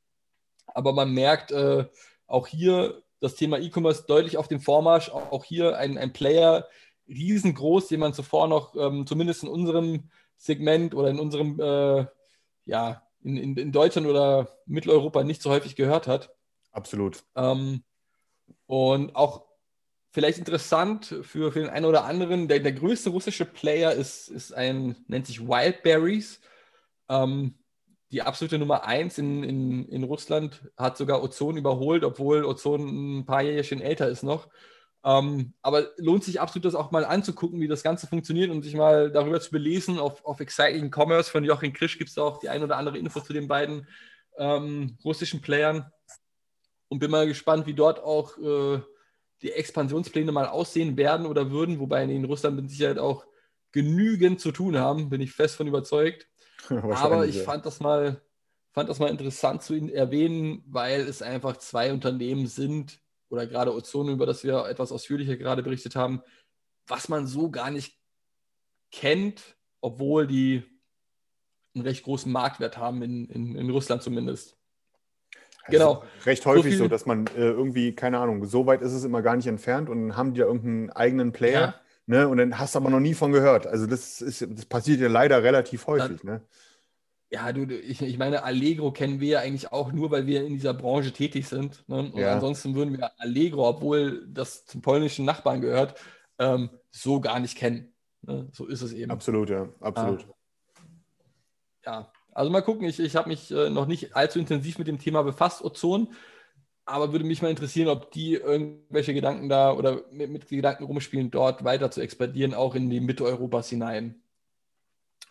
[0.67, 1.87] Aber man merkt äh,
[2.27, 6.69] auch hier das Thema E-Commerce deutlich auf dem Vormarsch, auch hier ein, ein Player
[7.09, 12.07] riesengroß, den man zuvor noch ähm, zumindest in unserem Segment oder in unserem, äh,
[12.65, 16.35] ja, in, in, in Deutschland oder Mitteleuropa nicht so häufig gehört hat.
[16.71, 17.25] Absolut.
[17.35, 17.83] Ähm,
[18.67, 19.47] und auch
[20.11, 24.53] vielleicht interessant für, für den einen oder anderen, der, der größte russische Player ist, ist
[24.53, 26.41] ein, nennt sich Wildberries.
[27.09, 27.55] Ähm,
[28.11, 33.27] die absolute Nummer 1 in, in, in Russland hat sogar Ozon überholt, obwohl Ozon ein
[33.27, 34.49] paar Jährchen älter ist noch.
[35.05, 38.75] Ähm, aber lohnt sich absolut, das auch mal anzugucken, wie das Ganze funktioniert und sich
[38.75, 39.99] mal darüber zu belesen.
[39.99, 43.21] Auf, auf Exciting Commerce von Joachim Krisch gibt es auch die ein oder andere Info
[43.21, 43.87] zu den beiden
[44.39, 45.93] ähm, russischen Playern.
[46.89, 48.81] Und bin mal gespannt, wie dort auch äh,
[49.43, 53.27] die Expansionspläne mal aussehen werden oder würden, wobei in Russland mit Sicherheit auch
[53.73, 56.27] genügend zu tun haben, bin ich fest von überzeugt.
[56.69, 58.23] Aber ich fand das mal,
[58.73, 64.13] fand das mal interessant zu erwähnen, weil es einfach zwei Unternehmen sind, oder gerade Ozone,
[64.13, 66.23] über das wir etwas ausführlicher gerade berichtet haben,
[66.87, 67.99] was man so gar nicht
[68.91, 70.65] kennt, obwohl die
[71.75, 74.58] einen recht großen Marktwert haben, in, in, in Russland zumindest.
[75.71, 76.03] Genau.
[76.15, 78.93] Es ist Recht häufig viel- so, dass man äh, irgendwie, keine Ahnung, so weit ist
[78.93, 81.75] es immer gar nicht entfernt und dann haben die ja irgendeinen eigenen Player, Ja.
[82.07, 82.29] ne?
[82.29, 83.67] Und dann hast du aber noch nie von gehört.
[83.67, 86.43] Also das ist, das passiert ja leider relativ häufig, ne?
[87.31, 90.55] Ja, du, ich, ich meine, Allegro kennen wir ja eigentlich auch nur, weil wir in
[90.55, 91.87] dieser Branche tätig sind.
[91.87, 91.99] Ne?
[92.11, 92.33] Und Ja.
[92.33, 96.01] ansonsten würden wir Allegro, obwohl das zum polnischen Nachbarn gehört,
[96.39, 97.93] ähm, so gar nicht kennen.
[98.23, 98.49] Ne?
[98.53, 99.11] So ist es eben.
[99.11, 100.27] Absolut, ja, absolut.
[101.85, 102.87] Ja, also mal gucken.
[102.87, 106.15] Ich, ich habe mich äh, noch nicht allzu intensiv mit dem Thema befasst, Ozon,
[106.85, 111.33] aber würde mich mal interessieren, ob die irgendwelche Gedanken da oder mit, mit Gedanken rumspielen,
[111.33, 114.23] dort weiter zu expandieren, auch in die Mitte Europas hinein.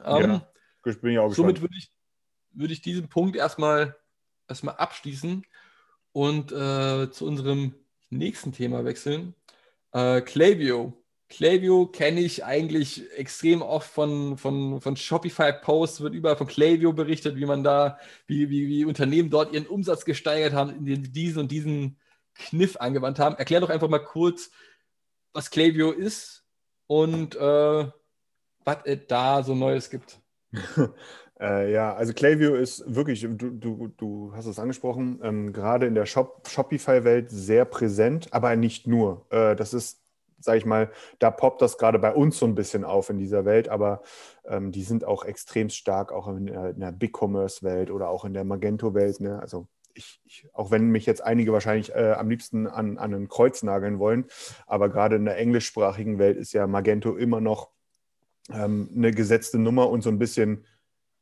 [0.04, 0.52] Ähm, Ja.
[0.86, 1.92] Ich bin ja auch Somit würde ich,
[2.52, 3.98] würde ich diesen Punkt erstmal,
[4.48, 5.46] erstmal abschließen
[6.14, 7.74] und äh, zu unserem
[8.10, 9.34] nächsten Thema wechseln.
[9.92, 10.94] Äh, Klaviyo.
[11.30, 17.36] Klaviyo kenne ich eigentlich extrem oft von, von, von Shopify-Posts, wird überall von Klaviyo berichtet,
[17.36, 21.40] wie man da, wie, wie, wie Unternehmen dort ihren Umsatz gesteigert haben, indem sie diesen
[21.40, 21.98] und diesen
[22.34, 23.36] Kniff angewandt haben.
[23.36, 24.52] Erklär doch einfach mal kurz,
[25.34, 26.46] was Klaviyo ist
[26.88, 27.92] und äh,
[28.64, 30.20] was es da so Neues gibt.
[31.40, 35.94] Äh, ja, also Klaviyo ist wirklich, du, du, du hast es angesprochen, ähm, gerade in
[35.94, 39.28] der Shop Shopify-Welt sehr präsent, aber nicht nur.
[39.30, 40.02] Äh, das ist,
[40.40, 43.46] sag ich mal, da poppt das gerade bei uns so ein bisschen auf in dieser
[43.46, 44.02] Welt, aber
[44.46, 48.26] ähm, die sind auch extrem stark auch in der, in der Big Commerce-Welt oder auch
[48.26, 49.20] in der Magento-Welt.
[49.20, 49.40] Ne?
[49.40, 53.28] Also ich, ich, auch wenn mich jetzt einige wahrscheinlich äh, am liebsten an, an ein
[53.28, 54.26] Kreuz nageln wollen,
[54.66, 57.72] aber gerade in der englischsprachigen Welt ist ja Magento immer noch
[58.52, 60.66] ähm, eine gesetzte Nummer und so ein bisschen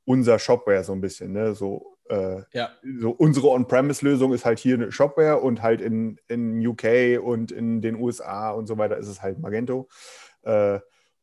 [0.05, 1.55] unser Shopware, so ein bisschen, ne?
[1.55, 2.69] So, äh, Ja.
[2.99, 7.81] so unsere On-Premise-Lösung ist halt hier eine Shopware und halt in, in UK und in
[7.81, 9.87] den USA und so weiter ist es halt Magento.
[10.43, 10.79] Äh,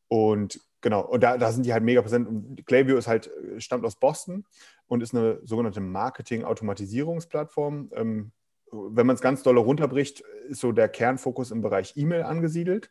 [0.08, 2.28] und genau, und da, da sind die halt mega präsent.
[2.28, 4.44] Und Klaviyo ist halt, stammt aus Boston
[4.86, 7.90] und ist eine sogenannte Marketing-Automatisierungsplattform.
[7.94, 8.32] Ähm,
[8.72, 12.90] wenn man es ganz doll runterbricht, ist so der Kernfokus im Bereich E-Mail angesiedelt.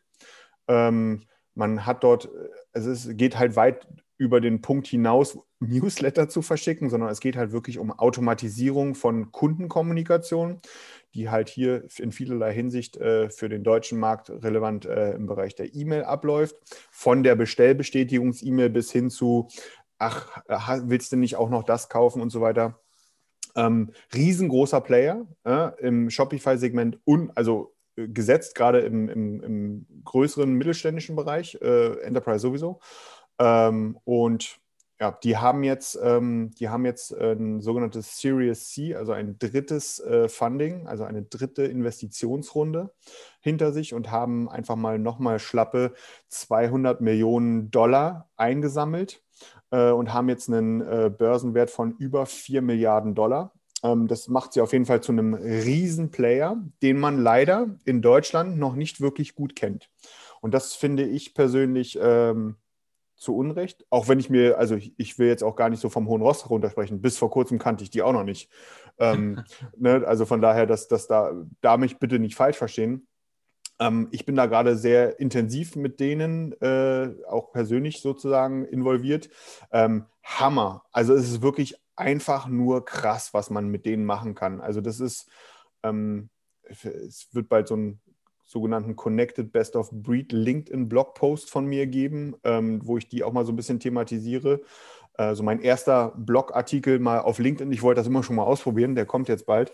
[0.68, 1.22] Ähm,
[1.54, 2.30] man hat dort,
[2.72, 3.86] also es geht halt weit
[4.22, 9.32] über den Punkt hinaus, Newsletter zu verschicken, sondern es geht halt wirklich um Automatisierung von
[9.32, 10.60] Kundenkommunikation,
[11.14, 15.56] die halt hier in vielerlei Hinsicht äh, für den deutschen Markt relevant äh, im Bereich
[15.56, 16.54] der E-Mail abläuft.
[16.92, 19.48] Von der Bestellbestätigungs-E-Mail bis hin zu,
[19.98, 20.40] ach,
[20.84, 22.78] willst du nicht auch noch das kaufen und so weiter.
[23.56, 30.52] Ähm, riesengroßer Player äh, im Shopify-Segment und also äh, gesetzt, gerade im, im, im größeren
[30.54, 32.80] mittelständischen Bereich, äh, Enterprise sowieso.
[33.38, 34.58] Ähm, und
[35.00, 39.98] ja, die haben jetzt, ähm, die haben jetzt ein sogenanntes Series C, also ein drittes
[39.98, 42.94] äh, Funding, also eine dritte Investitionsrunde
[43.40, 45.94] hinter sich und haben einfach mal nochmal schlappe
[46.28, 49.24] 200 Millionen Dollar eingesammelt
[49.72, 53.52] äh, und haben jetzt einen äh, Börsenwert von über 4 Milliarden Dollar.
[53.82, 58.56] Ähm, das macht sie auf jeden Fall zu einem Riesenplayer, den man leider in Deutschland
[58.56, 59.90] noch nicht wirklich gut kennt.
[60.40, 62.56] Und das finde ich persönlich ähm,
[63.22, 65.88] zu Unrecht, auch wenn ich mir, also ich, ich will jetzt auch gar nicht so
[65.88, 68.50] vom hohen Ross runtersprechen, bis vor kurzem kannte ich die auch noch nicht.
[68.98, 69.42] Ähm,
[69.76, 73.06] ne, also von daher, dass, dass da, da mich bitte nicht falsch verstehen.
[73.78, 79.30] Ähm, ich bin da gerade sehr intensiv mit denen, äh, auch persönlich sozusagen involviert.
[79.70, 80.84] Ähm, Hammer.
[80.92, 84.60] Also es ist wirklich einfach nur krass, was man mit denen machen kann.
[84.60, 85.28] Also das ist,
[85.82, 86.28] ähm,
[86.62, 88.00] es wird bald so einen
[88.52, 93.32] sogenannten Connected Best of Breed LinkedIn Blogpost von mir geben, ähm, wo ich die auch
[93.32, 94.60] mal so ein bisschen thematisiere.
[95.14, 99.04] Also mein erster Blogartikel mal auf LinkedIn, ich wollte das immer schon mal ausprobieren, der
[99.04, 99.72] kommt jetzt bald.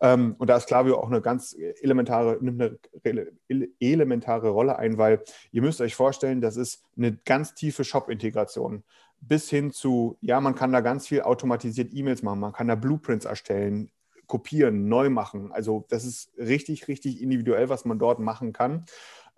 [0.00, 4.96] Ähm, und da ist Klaviyo auch eine ganz elementare, eine ele- ele- elementare Rolle ein,
[4.96, 8.82] weil ihr müsst euch vorstellen, das ist eine ganz tiefe Shop-Integration.
[9.20, 12.74] Bis hin zu, ja, man kann da ganz viel automatisiert E-Mails machen, man kann da
[12.74, 13.90] Blueprints erstellen,
[14.28, 15.50] kopieren, neu machen.
[15.50, 18.84] Also das ist richtig, richtig individuell, was man dort machen kann.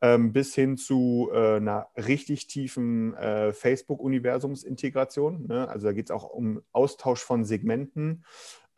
[0.02, 5.46] Ähm, bis hin zu äh, einer richtig tiefen äh, Facebook-Universumsintegration.
[5.46, 5.68] Ne?
[5.68, 8.24] Also da geht es auch um Austausch von Segmenten,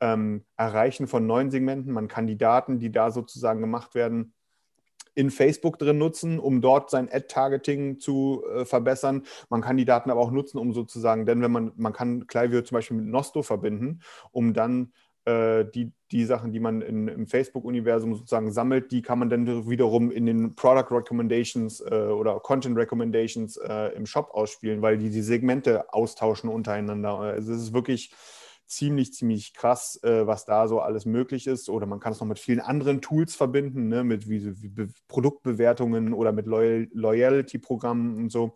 [0.01, 1.93] ähm, Erreichen von neuen Segmenten.
[1.93, 4.35] Man kann die Daten, die da sozusagen gemacht werden,
[5.15, 9.23] in Facebook drin nutzen, um dort sein Ad-Targeting zu äh, verbessern.
[9.49, 12.63] Man kann die Daten aber auch nutzen, um sozusagen, denn wenn man, man kann Klaviyo
[12.63, 14.93] zum Beispiel mit Nosto verbinden, um dann
[15.25, 20.11] die, die Sachen, die man in, im Facebook-Universum sozusagen sammelt, die kann man dann wiederum
[20.11, 25.23] in den Product Recommendations äh, oder Content Recommendations äh, im Shop ausspielen, weil die die
[25.23, 27.19] Segmente austauschen untereinander.
[27.19, 28.13] Also es ist wirklich
[28.67, 31.69] ziemlich, ziemlich krass, äh, was da so alles möglich ist.
[31.69, 34.89] Oder man kann es noch mit vielen anderen Tools verbinden, ne, mit wie, wie Be
[35.09, 38.55] Produktbewertungen oder mit Loyal Loyalty-Programmen und so.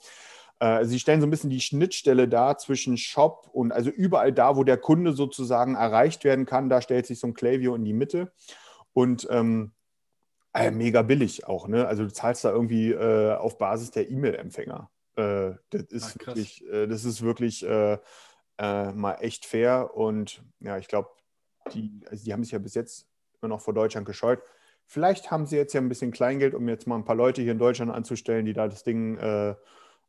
[0.59, 4.57] Äh, sie stellen so ein bisschen die Schnittstelle dar zwischen Shop und also überall da,
[4.57, 7.93] wo der Kunde sozusagen erreicht werden kann, da stellt sich so ein Klaviyo in die
[7.93, 8.33] Mitte.
[8.93, 9.73] Und ähm,
[10.55, 11.87] äh, mega billig auch, ne?
[11.87, 14.91] Also du zahlst da irgendwie äh, auf Basis der E-Mail-Empfänger.
[15.17, 16.27] Äh, das ist Ah, krass.
[16.37, 17.99] wirklich, äh, das ist wirklich äh,
[18.59, 19.95] mal echt fair.
[19.95, 21.11] Und ja, ich glaube,
[21.75, 23.07] die, also die haben sich ja bis jetzt
[23.43, 24.41] immer noch vor Deutschland gescheut.
[24.87, 27.53] Vielleicht haben sie jetzt ja ein bisschen Kleingeld, um jetzt mal ein paar Leute hier
[27.53, 29.19] in Deutschland anzustellen, die da das Ding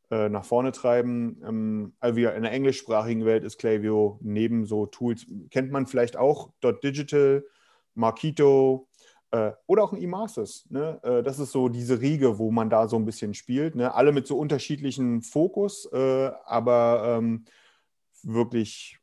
[0.10, 1.42] äh, nach vorne treiben.
[1.46, 6.52] Ähm, also in der englischsprachigen Welt ist Klaviyo neben so Tools, kennt man vielleicht auch,
[6.62, 7.46] Dot Digital,
[7.94, 8.88] Markito
[9.32, 10.66] äh, oder auch ein eMasters.
[10.70, 11.00] Ne?
[11.04, 13.76] Äh, das ist so diese Riege, wo man da so ein bisschen spielt.
[13.76, 13.94] Ne?
[13.94, 17.46] Alle mit so unterschiedlichen Fokus, äh, aber ähm,
[18.24, 19.00] wirklich,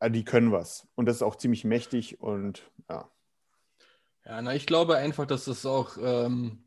[0.00, 0.86] äh, die können was.
[0.94, 3.10] Und das ist auch ziemlich mächtig und ja.
[4.26, 6.65] Ja, na, ich glaube einfach, dass es auch ähm,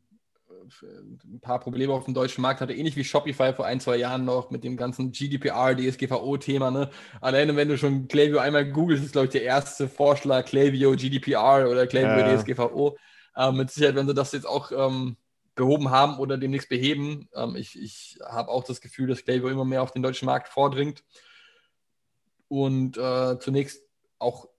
[0.82, 4.24] ein paar Probleme auf dem deutschen Markt hatte, ähnlich wie Shopify vor ein, zwei Jahren
[4.24, 6.70] noch mit dem ganzen GDPR, DSGVO-Thema.
[6.70, 6.90] Ne?
[7.20, 11.68] Alleine, wenn du schon Klaviyo einmal googelst, ist, glaube ich, der erste Vorschlag Klaviyo GDPR
[11.68, 12.36] oder Klaviyo Ja.
[12.36, 12.96] DSGVO.
[13.36, 15.16] Ähm, mit Sicherheit, wenn sie das jetzt auch ähm,
[15.54, 19.64] behoben haben oder demnächst beheben, ähm, ich, ich habe auch das Gefühl, dass Klaviyo immer
[19.64, 21.04] mehr auf den deutschen Markt vordringt
[22.48, 23.82] und äh, zunächst
[24.18, 24.49] auch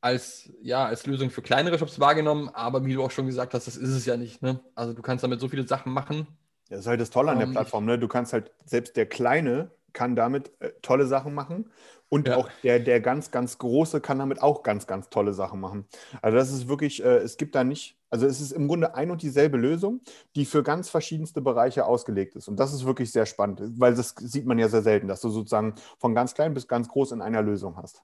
[0.00, 3.66] als, ja, als Lösung für kleinere Shops wahrgenommen, aber wie du auch schon gesagt hast,
[3.66, 4.42] das ist es ja nicht.
[4.42, 4.60] Ne?
[4.74, 6.26] Also du kannst damit so viele Sachen machen.
[6.68, 7.84] Das ist halt das Tolle an der Ähm, Plattform.
[7.84, 7.98] Ne?
[7.98, 11.70] Du kannst halt, selbst der Kleine kann damit äh, tolle Sachen machen.
[12.08, 12.36] Und Ja.
[12.36, 15.86] auch der, der ganz, ganz Große kann damit auch ganz, ganz tolle Sachen machen.
[16.22, 19.10] Also das ist wirklich, äh, es gibt da nicht, also es ist im Grunde ein
[19.10, 20.00] und dieselbe Lösung,
[20.36, 22.48] die für ganz verschiedenste Bereiche ausgelegt ist.
[22.48, 25.28] Und das ist wirklich sehr spannend, weil das sieht man ja sehr selten, dass du
[25.30, 28.02] sozusagen von ganz klein bis ganz groß in einer Lösung hast.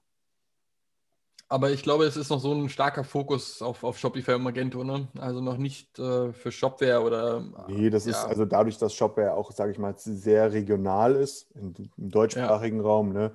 [1.49, 4.83] Aber ich glaube, es ist noch so ein starker Fokus auf, auf Shopify und Magento,
[4.83, 5.07] ne?
[5.17, 7.41] Also noch nicht äh, für Shopware oder.
[7.69, 8.27] Nee, das ist ja.
[8.29, 13.13] also dadurch, dass Shopware auch, sage ich mal, sehr regional ist, im, im deutschsprachigen Raum.
[13.13, 13.33] Ne?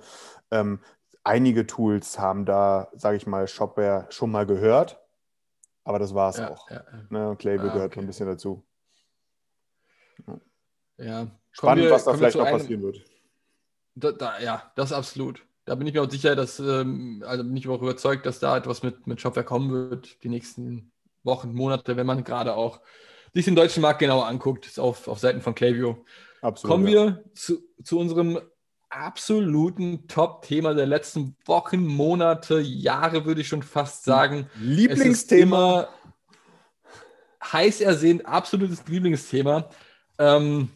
[0.51, 0.79] Ähm,
[1.23, 4.99] einige Tools haben da, sage ich mal, Shopware schon mal gehört,
[5.85, 6.69] aber das war es ja, auch.
[6.69, 7.29] Ja, Ne?
[7.29, 8.01] Und Clavel Ah, gehört okay.
[8.01, 8.61] ein bisschen dazu.
[10.97, 11.27] ja.
[11.51, 13.05] Spannend, wir- was da vielleicht noch einem- passieren wird.
[13.95, 15.45] Da, da, ja, das absolut.
[15.65, 18.57] Da bin ich mir auch sicher, dass, ähm, also bin ich auch überzeugt, dass da
[18.57, 20.91] etwas mit, mit Shopware kommen wird, die nächsten
[21.23, 22.79] Wochen, Monate, wenn man gerade auch
[23.33, 26.03] sich den deutschen Markt genauer anguckt, ist auf, auf Seiten von Klaviyo.
[26.41, 26.71] Absolut.
[26.71, 26.93] Kommen ja.
[26.93, 28.39] wir zu, zu unserem
[28.89, 34.49] absoluten Top-Thema der letzten Wochen, Monate, Jahre, würde ich schon fast sagen.
[34.55, 35.87] Es ist Lieblingsthema.
[37.43, 39.69] heiß ersehnt, absolutes Lieblingsthema.
[40.17, 40.69] Ähm,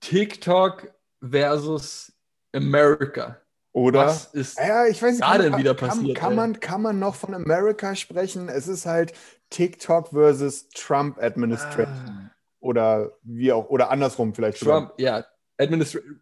[0.00, 2.12] TikTok versus
[2.54, 3.40] America.
[3.72, 4.06] Oder?
[4.06, 6.36] Was ist Ja, ich weiß nicht, da kann, denn kann, wieder kann, passiert, kann, ey?
[6.36, 8.48] man, kann man noch von America sprechen?
[8.48, 9.12] Es ist halt
[9.50, 12.30] TikTok versus Trump Administration.
[12.58, 14.80] Oder wie auch, oder andersrum vielleicht sogar.
[14.88, 15.24] Trump, ja,
[15.58, 16.20] Administration.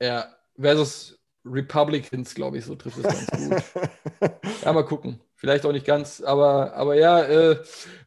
[0.00, 0.26] Ja,
[0.58, 3.62] versus Republicans, glaube ich, so trifft es ganz gut.
[4.64, 5.20] Ja, mal gucken.
[5.34, 7.56] Vielleicht auch nicht ganz, aber, aber ja, äh,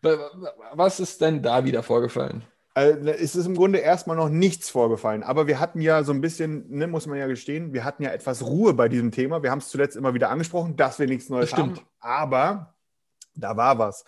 [0.02, 2.46] wa- wa- was ist denn da wieder vorgefallen?
[2.76, 6.20] Also, es ist im Grunde erstmal noch nichts vorgefallen, aber wir hatten ja so ein
[6.20, 9.42] bisschen, ne, muss man ja gestehen, wir hatten ja etwas Ruhe bei diesem Thema.
[9.42, 11.78] Wir haben es zuletzt immer wieder angesprochen, dass wir nichts Neues stimmt.
[11.78, 11.88] haben.
[12.02, 12.76] Aber
[13.34, 14.04] da war was.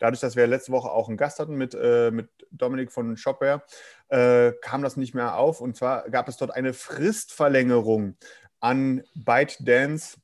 [0.00, 3.62] Dadurch, dass wir letzte Woche auch einen Gast hatten mit, äh, mit Dominik von Shopware,
[4.08, 5.60] äh, kam das nicht mehr auf.
[5.60, 8.16] Und zwar gab es dort eine Fristverlängerung
[8.60, 10.16] an ByteDance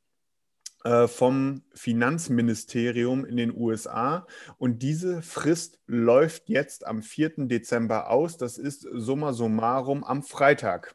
[1.07, 4.27] vom Finanzministerium in den USA.
[4.59, 7.47] Und diese Frist läuft jetzt am 4.
[7.47, 8.37] Dezember aus.
[8.37, 10.95] Das ist summa summarum am Freitag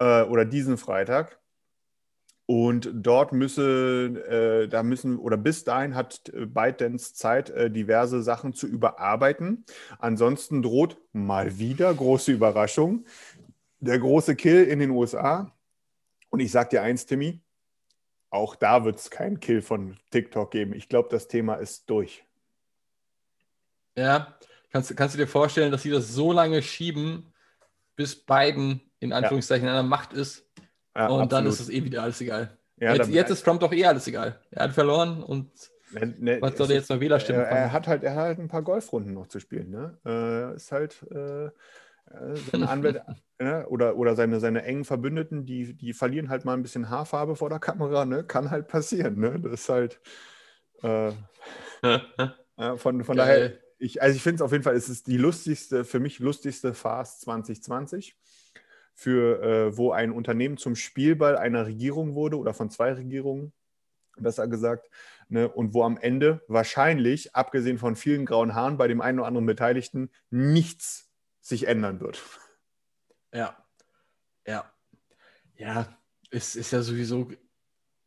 [0.00, 1.38] äh, oder diesen Freitag.
[2.46, 8.22] Und dort müsse, äh, da müssen, oder bis dahin hat äh, ByteDance Zeit, äh, diverse
[8.22, 9.64] Sachen zu überarbeiten.
[9.98, 13.06] Ansonsten droht mal wieder, große Überraschung,
[13.80, 15.52] der große Kill in den USA.
[16.28, 17.40] Und ich sag dir eins, Timmy,
[18.34, 20.74] auch da wird es keinen Kill von TikTok geben.
[20.74, 22.24] Ich glaube, das Thema ist durch.
[23.96, 24.34] Ja,
[24.70, 27.32] kannst, kannst du dir vorstellen, dass sie das so lange schieben,
[27.96, 30.44] bis Biden in Anführungszeichen an der Macht ist
[30.96, 31.52] Ja, und dann absolut.
[31.52, 32.58] ist es eh wieder alles egal.
[32.80, 34.40] Ja, jetzt, dann- jetzt ist Trump doch eh alles egal.
[34.50, 35.50] Er hat verloren und
[35.92, 38.38] Ne, ne, was soll er jetzt noch Wählerstimmen Er, er, hat halt, er hat halt
[38.40, 39.70] ein paar Golfrunden noch zu spielen.
[39.70, 39.96] Ne?
[40.04, 41.50] Äh, ist halt äh,
[42.50, 43.04] seine Anwälte
[43.38, 43.66] ne?
[43.68, 47.48] oder, oder seine, seine engen Verbündeten, die, die verlieren halt mal ein bisschen Haarfarbe vor
[47.48, 48.04] der Kamera.
[48.04, 48.24] Ne?
[48.24, 49.18] Kann halt passieren.
[49.18, 49.40] Ne?
[49.40, 50.00] Das ist halt
[50.82, 51.08] äh,
[52.56, 53.16] äh, von, von Geil.
[53.16, 53.52] daher.
[53.78, 56.74] Ich, also ich finde es auf jeden Fall, es ist die lustigste, für mich lustigste
[56.74, 58.16] Fast 2020,
[58.94, 63.52] für äh, wo ein Unternehmen zum Spielball einer Regierung wurde oder von zwei Regierungen,
[64.16, 64.88] besser gesagt,
[65.28, 69.26] ne, und wo am Ende wahrscheinlich, abgesehen von vielen grauen Haaren bei dem einen oder
[69.26, 71.10] anderen Beteiligten, nichts
[71.44, 72.22] sich ändern wird.
[73.32, 73.56] Ja.
[74.46, 74.72] Ja.
[75.56, 75.96] Ja,
[76.30, 77.30] es ist ja sowieso.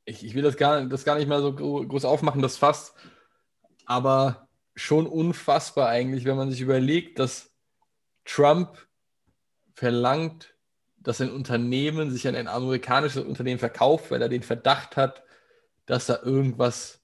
[0.05, 2.93] Ich, ich will das gar, das gar nicht mal so gro- groß aufmachen, das Fass.
[3.85, 7.53] Aber schon unfassbar eigentlich, wenn man sich überlegt, dass
[8.25, 8.87] Trump
[9.73, 10.55] verlangt,
[10.97, 15.23] dass ein Unternehmen sich an ein amerikanisches Unternehmen verkauft, weil er den Verdacht hat,
[15.85, 17.01] dass da irgendwas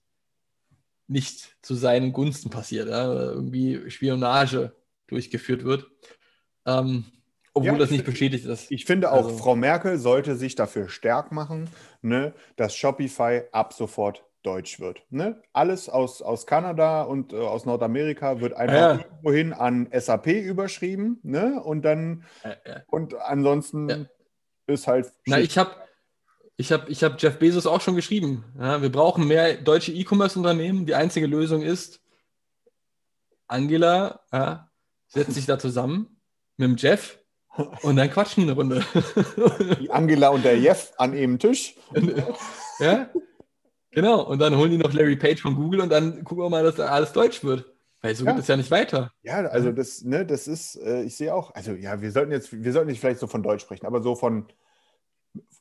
[1.08, 3.06] nicht zu seinen Gunsten passiert, ja?
[3.06, 4.76] irgendwie Spionage
[5.08, 5.90] durchgeführt wird.
[6.66, 7.06] Ähm,
[7.54, 8.72] obwohl Ja, das ich nicht bestätigt ist.
[8.72, 11.70] Ich finde auch, Also- Frau Merkel sollte sich dafür stark machen,
[12.02, 15.04] ne, dass Shopify ab sofort deutsch wird.
[15.10, 15.42] Ne?
[15.54, 18.92] Alles aus, aus Kanada und äh, aus Nordamerika wird einfach Ja.
[18.98, 21.20] irgendwohin an SAP überschrieben.
[21.24, 21.62] Ne?
[21.64, 22.80] Und dann, Äh, äh.
[22.88, 23.98] und ansonsten Ja.
[24.68, 25.14] ist halt.
[25.28, 25.72] Na, ich habe
[26.58, 28.44] ich hab, ich hab Jeff Bezos auch schon geschrieben.
[28.60, 30.86] Ja, wir brauchen mehr deutsche E-Commerce-Unternehmen.
[30.86, 32.02] Die einzige Lösung ist,
[33.48, 34.70] Angela ja,
[35.08, 36.20] setzt sich da zusammen
[36.58, 37.20] mit dem Jeff
[37.84, 38.84] und dann quatschen eine Runde.
[39.80, 41.76] die Angela und der Jeff an einem Tisch.
[42.80, 43.10] ja,
[43.92, 44.22] genau.
[44.24, 46.76] Und dann holen die noch Larry Page von Google und dann gucken wir mal, dass
[46.76, 47.72] da alles deutsch wird.
[48.02, 48.32] Weil so Ja.
[48.32, 49.12] geht es ja nicht weiter.
[49.22, 52.52] Ja, also das, ne, das ist, äh, ich sehe auch, also ja, wir sollten jetzt,
[52.52, 54.48] wir sollten nicht vielleicht so von Deutsch sprechen, aber so von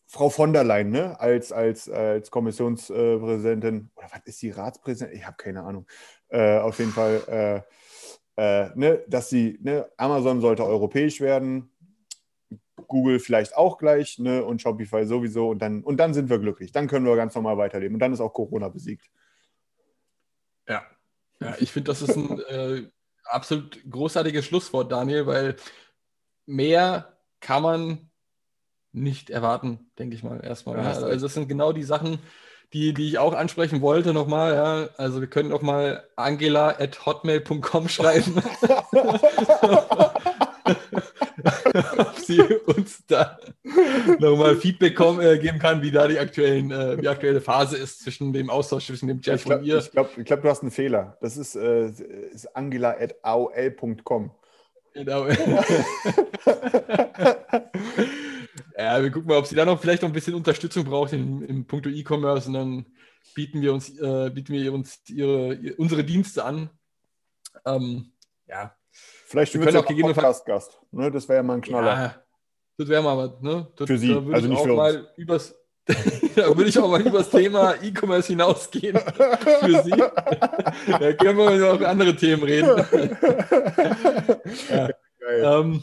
[0.08, 5.18] Frau von der Leyen, ne, als, als, als Kommissionspräsidentin, oder was ist die Ratspräsidentin?
[5.20, 5.86] Ich habe keine Ahnung.
[6.28, 7.72] Äh, auf jeden Fall, äh,
[8.36, 11.70] äh, ne, dass sie, ne, Amazon sollte europäisch werden.
[12.88, 14.44] Google vielleicht auch gleich ne?
[14.44, 15.50] und Shopify sowieso.
[15.50, 16.72] Und dann, und dann sind wir glücklich.
[16.72, 17.94] Dann können wir ganz normal weiterleben.
[17.94, 19.10] Und dann ist auch Corona besiegt.
[20.68, 20.82] Ja.
[21.40, 22.88] ja ich finde, das ist ein äh,
[23.24, 25.56] absolut großartiges Schlusswort, Daniel, weil
[26.46, 28.10] mehr kann man
[28.92, 30.76] nicht erwarten, denke ich mal, erstmal.
[30.76, 32.18] Ja, du also das sind genau die Sachen,
[32.72, 34.54] die, die ich auch ansprechen wollte nochmal.
[34.54, 34.88] Ja.
[34.96, 38.42] Also wir können auch mal angela at hotmail.com schreiben,
[41.98, 43.38] ob sie uns da
[44.18, 48.02] nochmal Feedback kommen, äh, geben kann, wie da die, aktuellen, äh, die aktuelle Phase ist
[48.02, 49.82] zwischen dem Austausch zwischen dem Jeff Ich glaube, und ihr.
[49.92, 51.18] glaub, ich glaub, du hast einen Fehler.
[51.20, 51.88] Das ist, äh,
[52.32, 54.30] ist angela.aol.com.
[54.94, 55.26] Genau.
[58.76, 61.42] ja, wir gucken mal, ob sie da noch vielleicht noch ein bisschen Unterstützung braucht im,
[61.44, 62.86] im Punkto E-Commerce und dann
[63.34, 66.70] bieten wir uns, äh, bieten wir uns ihre, ihr- unsere Dienste an.
[67.64, 68.12] Ähm,
[68.46, 68.74] ja.
[68.90, 70.78] Vielleicht Wir wird es auch Podcast-Gast.
[70.90, 71.10] Ne?
[71.10, 71.86] Das wäre ja mal ein Knaller.
[72.02, 72.22] ja,
[72.76, 73.66] das wäre mal was, ne?
[73.76, 74.76] Das, Für Sie, also ich nicht auch für uns.
[74.78, 75.54] mal übers
[76.36, 78.96] da würde ich auch mal übers Thema E-Commerce hinausgehen
[79.60, 79.90] für Sie.
[79.90, 82.68] Da können wir über noch andere Themen reden.
[84.70, 84.88] ja.
[85.18, 85.42] Geil.
[85.44, 85.82] ähm,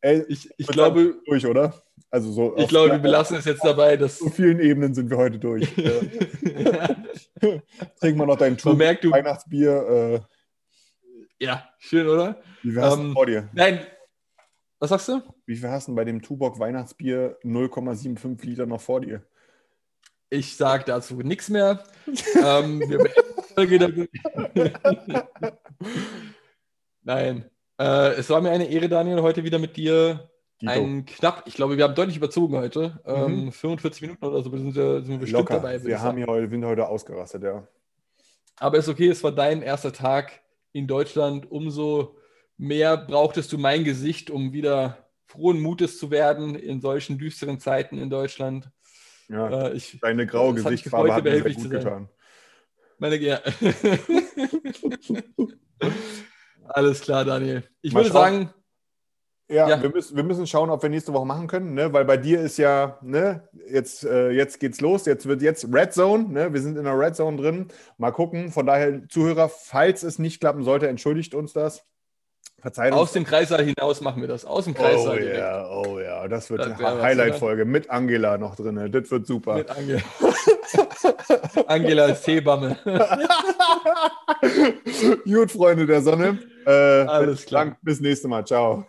[0.00, 1.74] Ey, ich, ich glaube, durch, oder?
[2.16, 5.18] Also so ich glaube, wir belassen es jetzt dabei, dass auf vielen Ebenen sind wir
[5.18, 5.70] heute durch.
[8.00, 10.24] Trink mal noch dein merkt, du, Weihnachtsbier.
[11.38, 12.40] Äh, ja, schön, oder?
[12.62, 13.50] wie viel hast du Ähm, vor dir?
[13.52, 13.80] Nein,
[14.78, 15.20] was sagst du?
[15.44, 19.22] Wie viel hast du bei dem Tuborg Weihnachtsbier 0,75 Liter noch vor dir?
[20.30, 21.84] Ich sage dazu nichts mehr.
[22.42, 22.80] ähm.
[27.02, 30.30] Nein, äh, es war mir eine Ehre, Daniel, heute wieder mit dir
[30.60, 30.72] Dito.
[30.72, 33.00] ein knapp, ich glaube, wir haben deutlich überzogen heute.
[33.04, 33.52] Ähm, Mhm.
[33.52, 35.54] 45 Minuten oder so sind wir, sind wir bestimmt Locker.
[35.56, 35.82] dabei.
[35.84, 37.66] wir haben hier heute, sind heute ausgerastet, ja.
[38.56, 40.40] Aber ist okay, es war dein erster Tag
[40.72, 41.50] in Deutschland.
[41.50, 42.16] Umso
[42.56, 47.98] mehr brauchtest du mein Gesicht, um wieder frohen Mutes zu werden in solchen düsteren Zeiten
[47.98, 48.70] in Deutschland.
[49.28, 49.66] ja.
[49.68, 52.08] Äh, ich, Deine graue hat mich Gesichtsfarbe gefreut, hat mir gut getan.
[52.98, 53.40] meine, ja.
[56.68, 57.62] Alles klar, Daniel.
[57.82, 58.22] Ich Mal würde schauen.
[58.22, 58.54] sagen,
[59.48, 59.82] Ja, Ja.
[59.82, 61.92] Wir, müssen, wir müssen schauen, ob wir nächste Woche machen können, ne?
[61.92, 65.92] weil bei dir ist ja, ne, jetzt, äh, jetzt geht's los, jetzt wird jetzt Red
[65.92, 66.52] Zone, ne?
[66.52, 67.68] wir sind in der Red Zone drin.
[67.96, 71.84] Mal gucken, von daher, Zuhörer, falls es nicht klappen sollte, entschuldigt uns das.
[72.58, 73.12] Verzeiht aus uns.
[73.12, 74.44] dem Kreissaal hinaus machen wir das.
[74.44, 75.38] Aus dem Oh Kreissaal direkt.
[75.38, 79.54] ja, oh ja, das wird Das eine Highlight-Folge mit Angela noch drin, das wird super.
[79.54, 80.00] Mit Angela.
[81.68, 82.76] Angela als Hebamme.
[85.24, 86.38] Gut, Freunde der Sonne.
[86.66, 87.76] Äh, Alles klar.
[87.82, 88.84] Bis nächste Mal, ciao.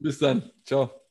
[0.00, 0.50] Bis dann.
[0.64, 1.03] Ciao.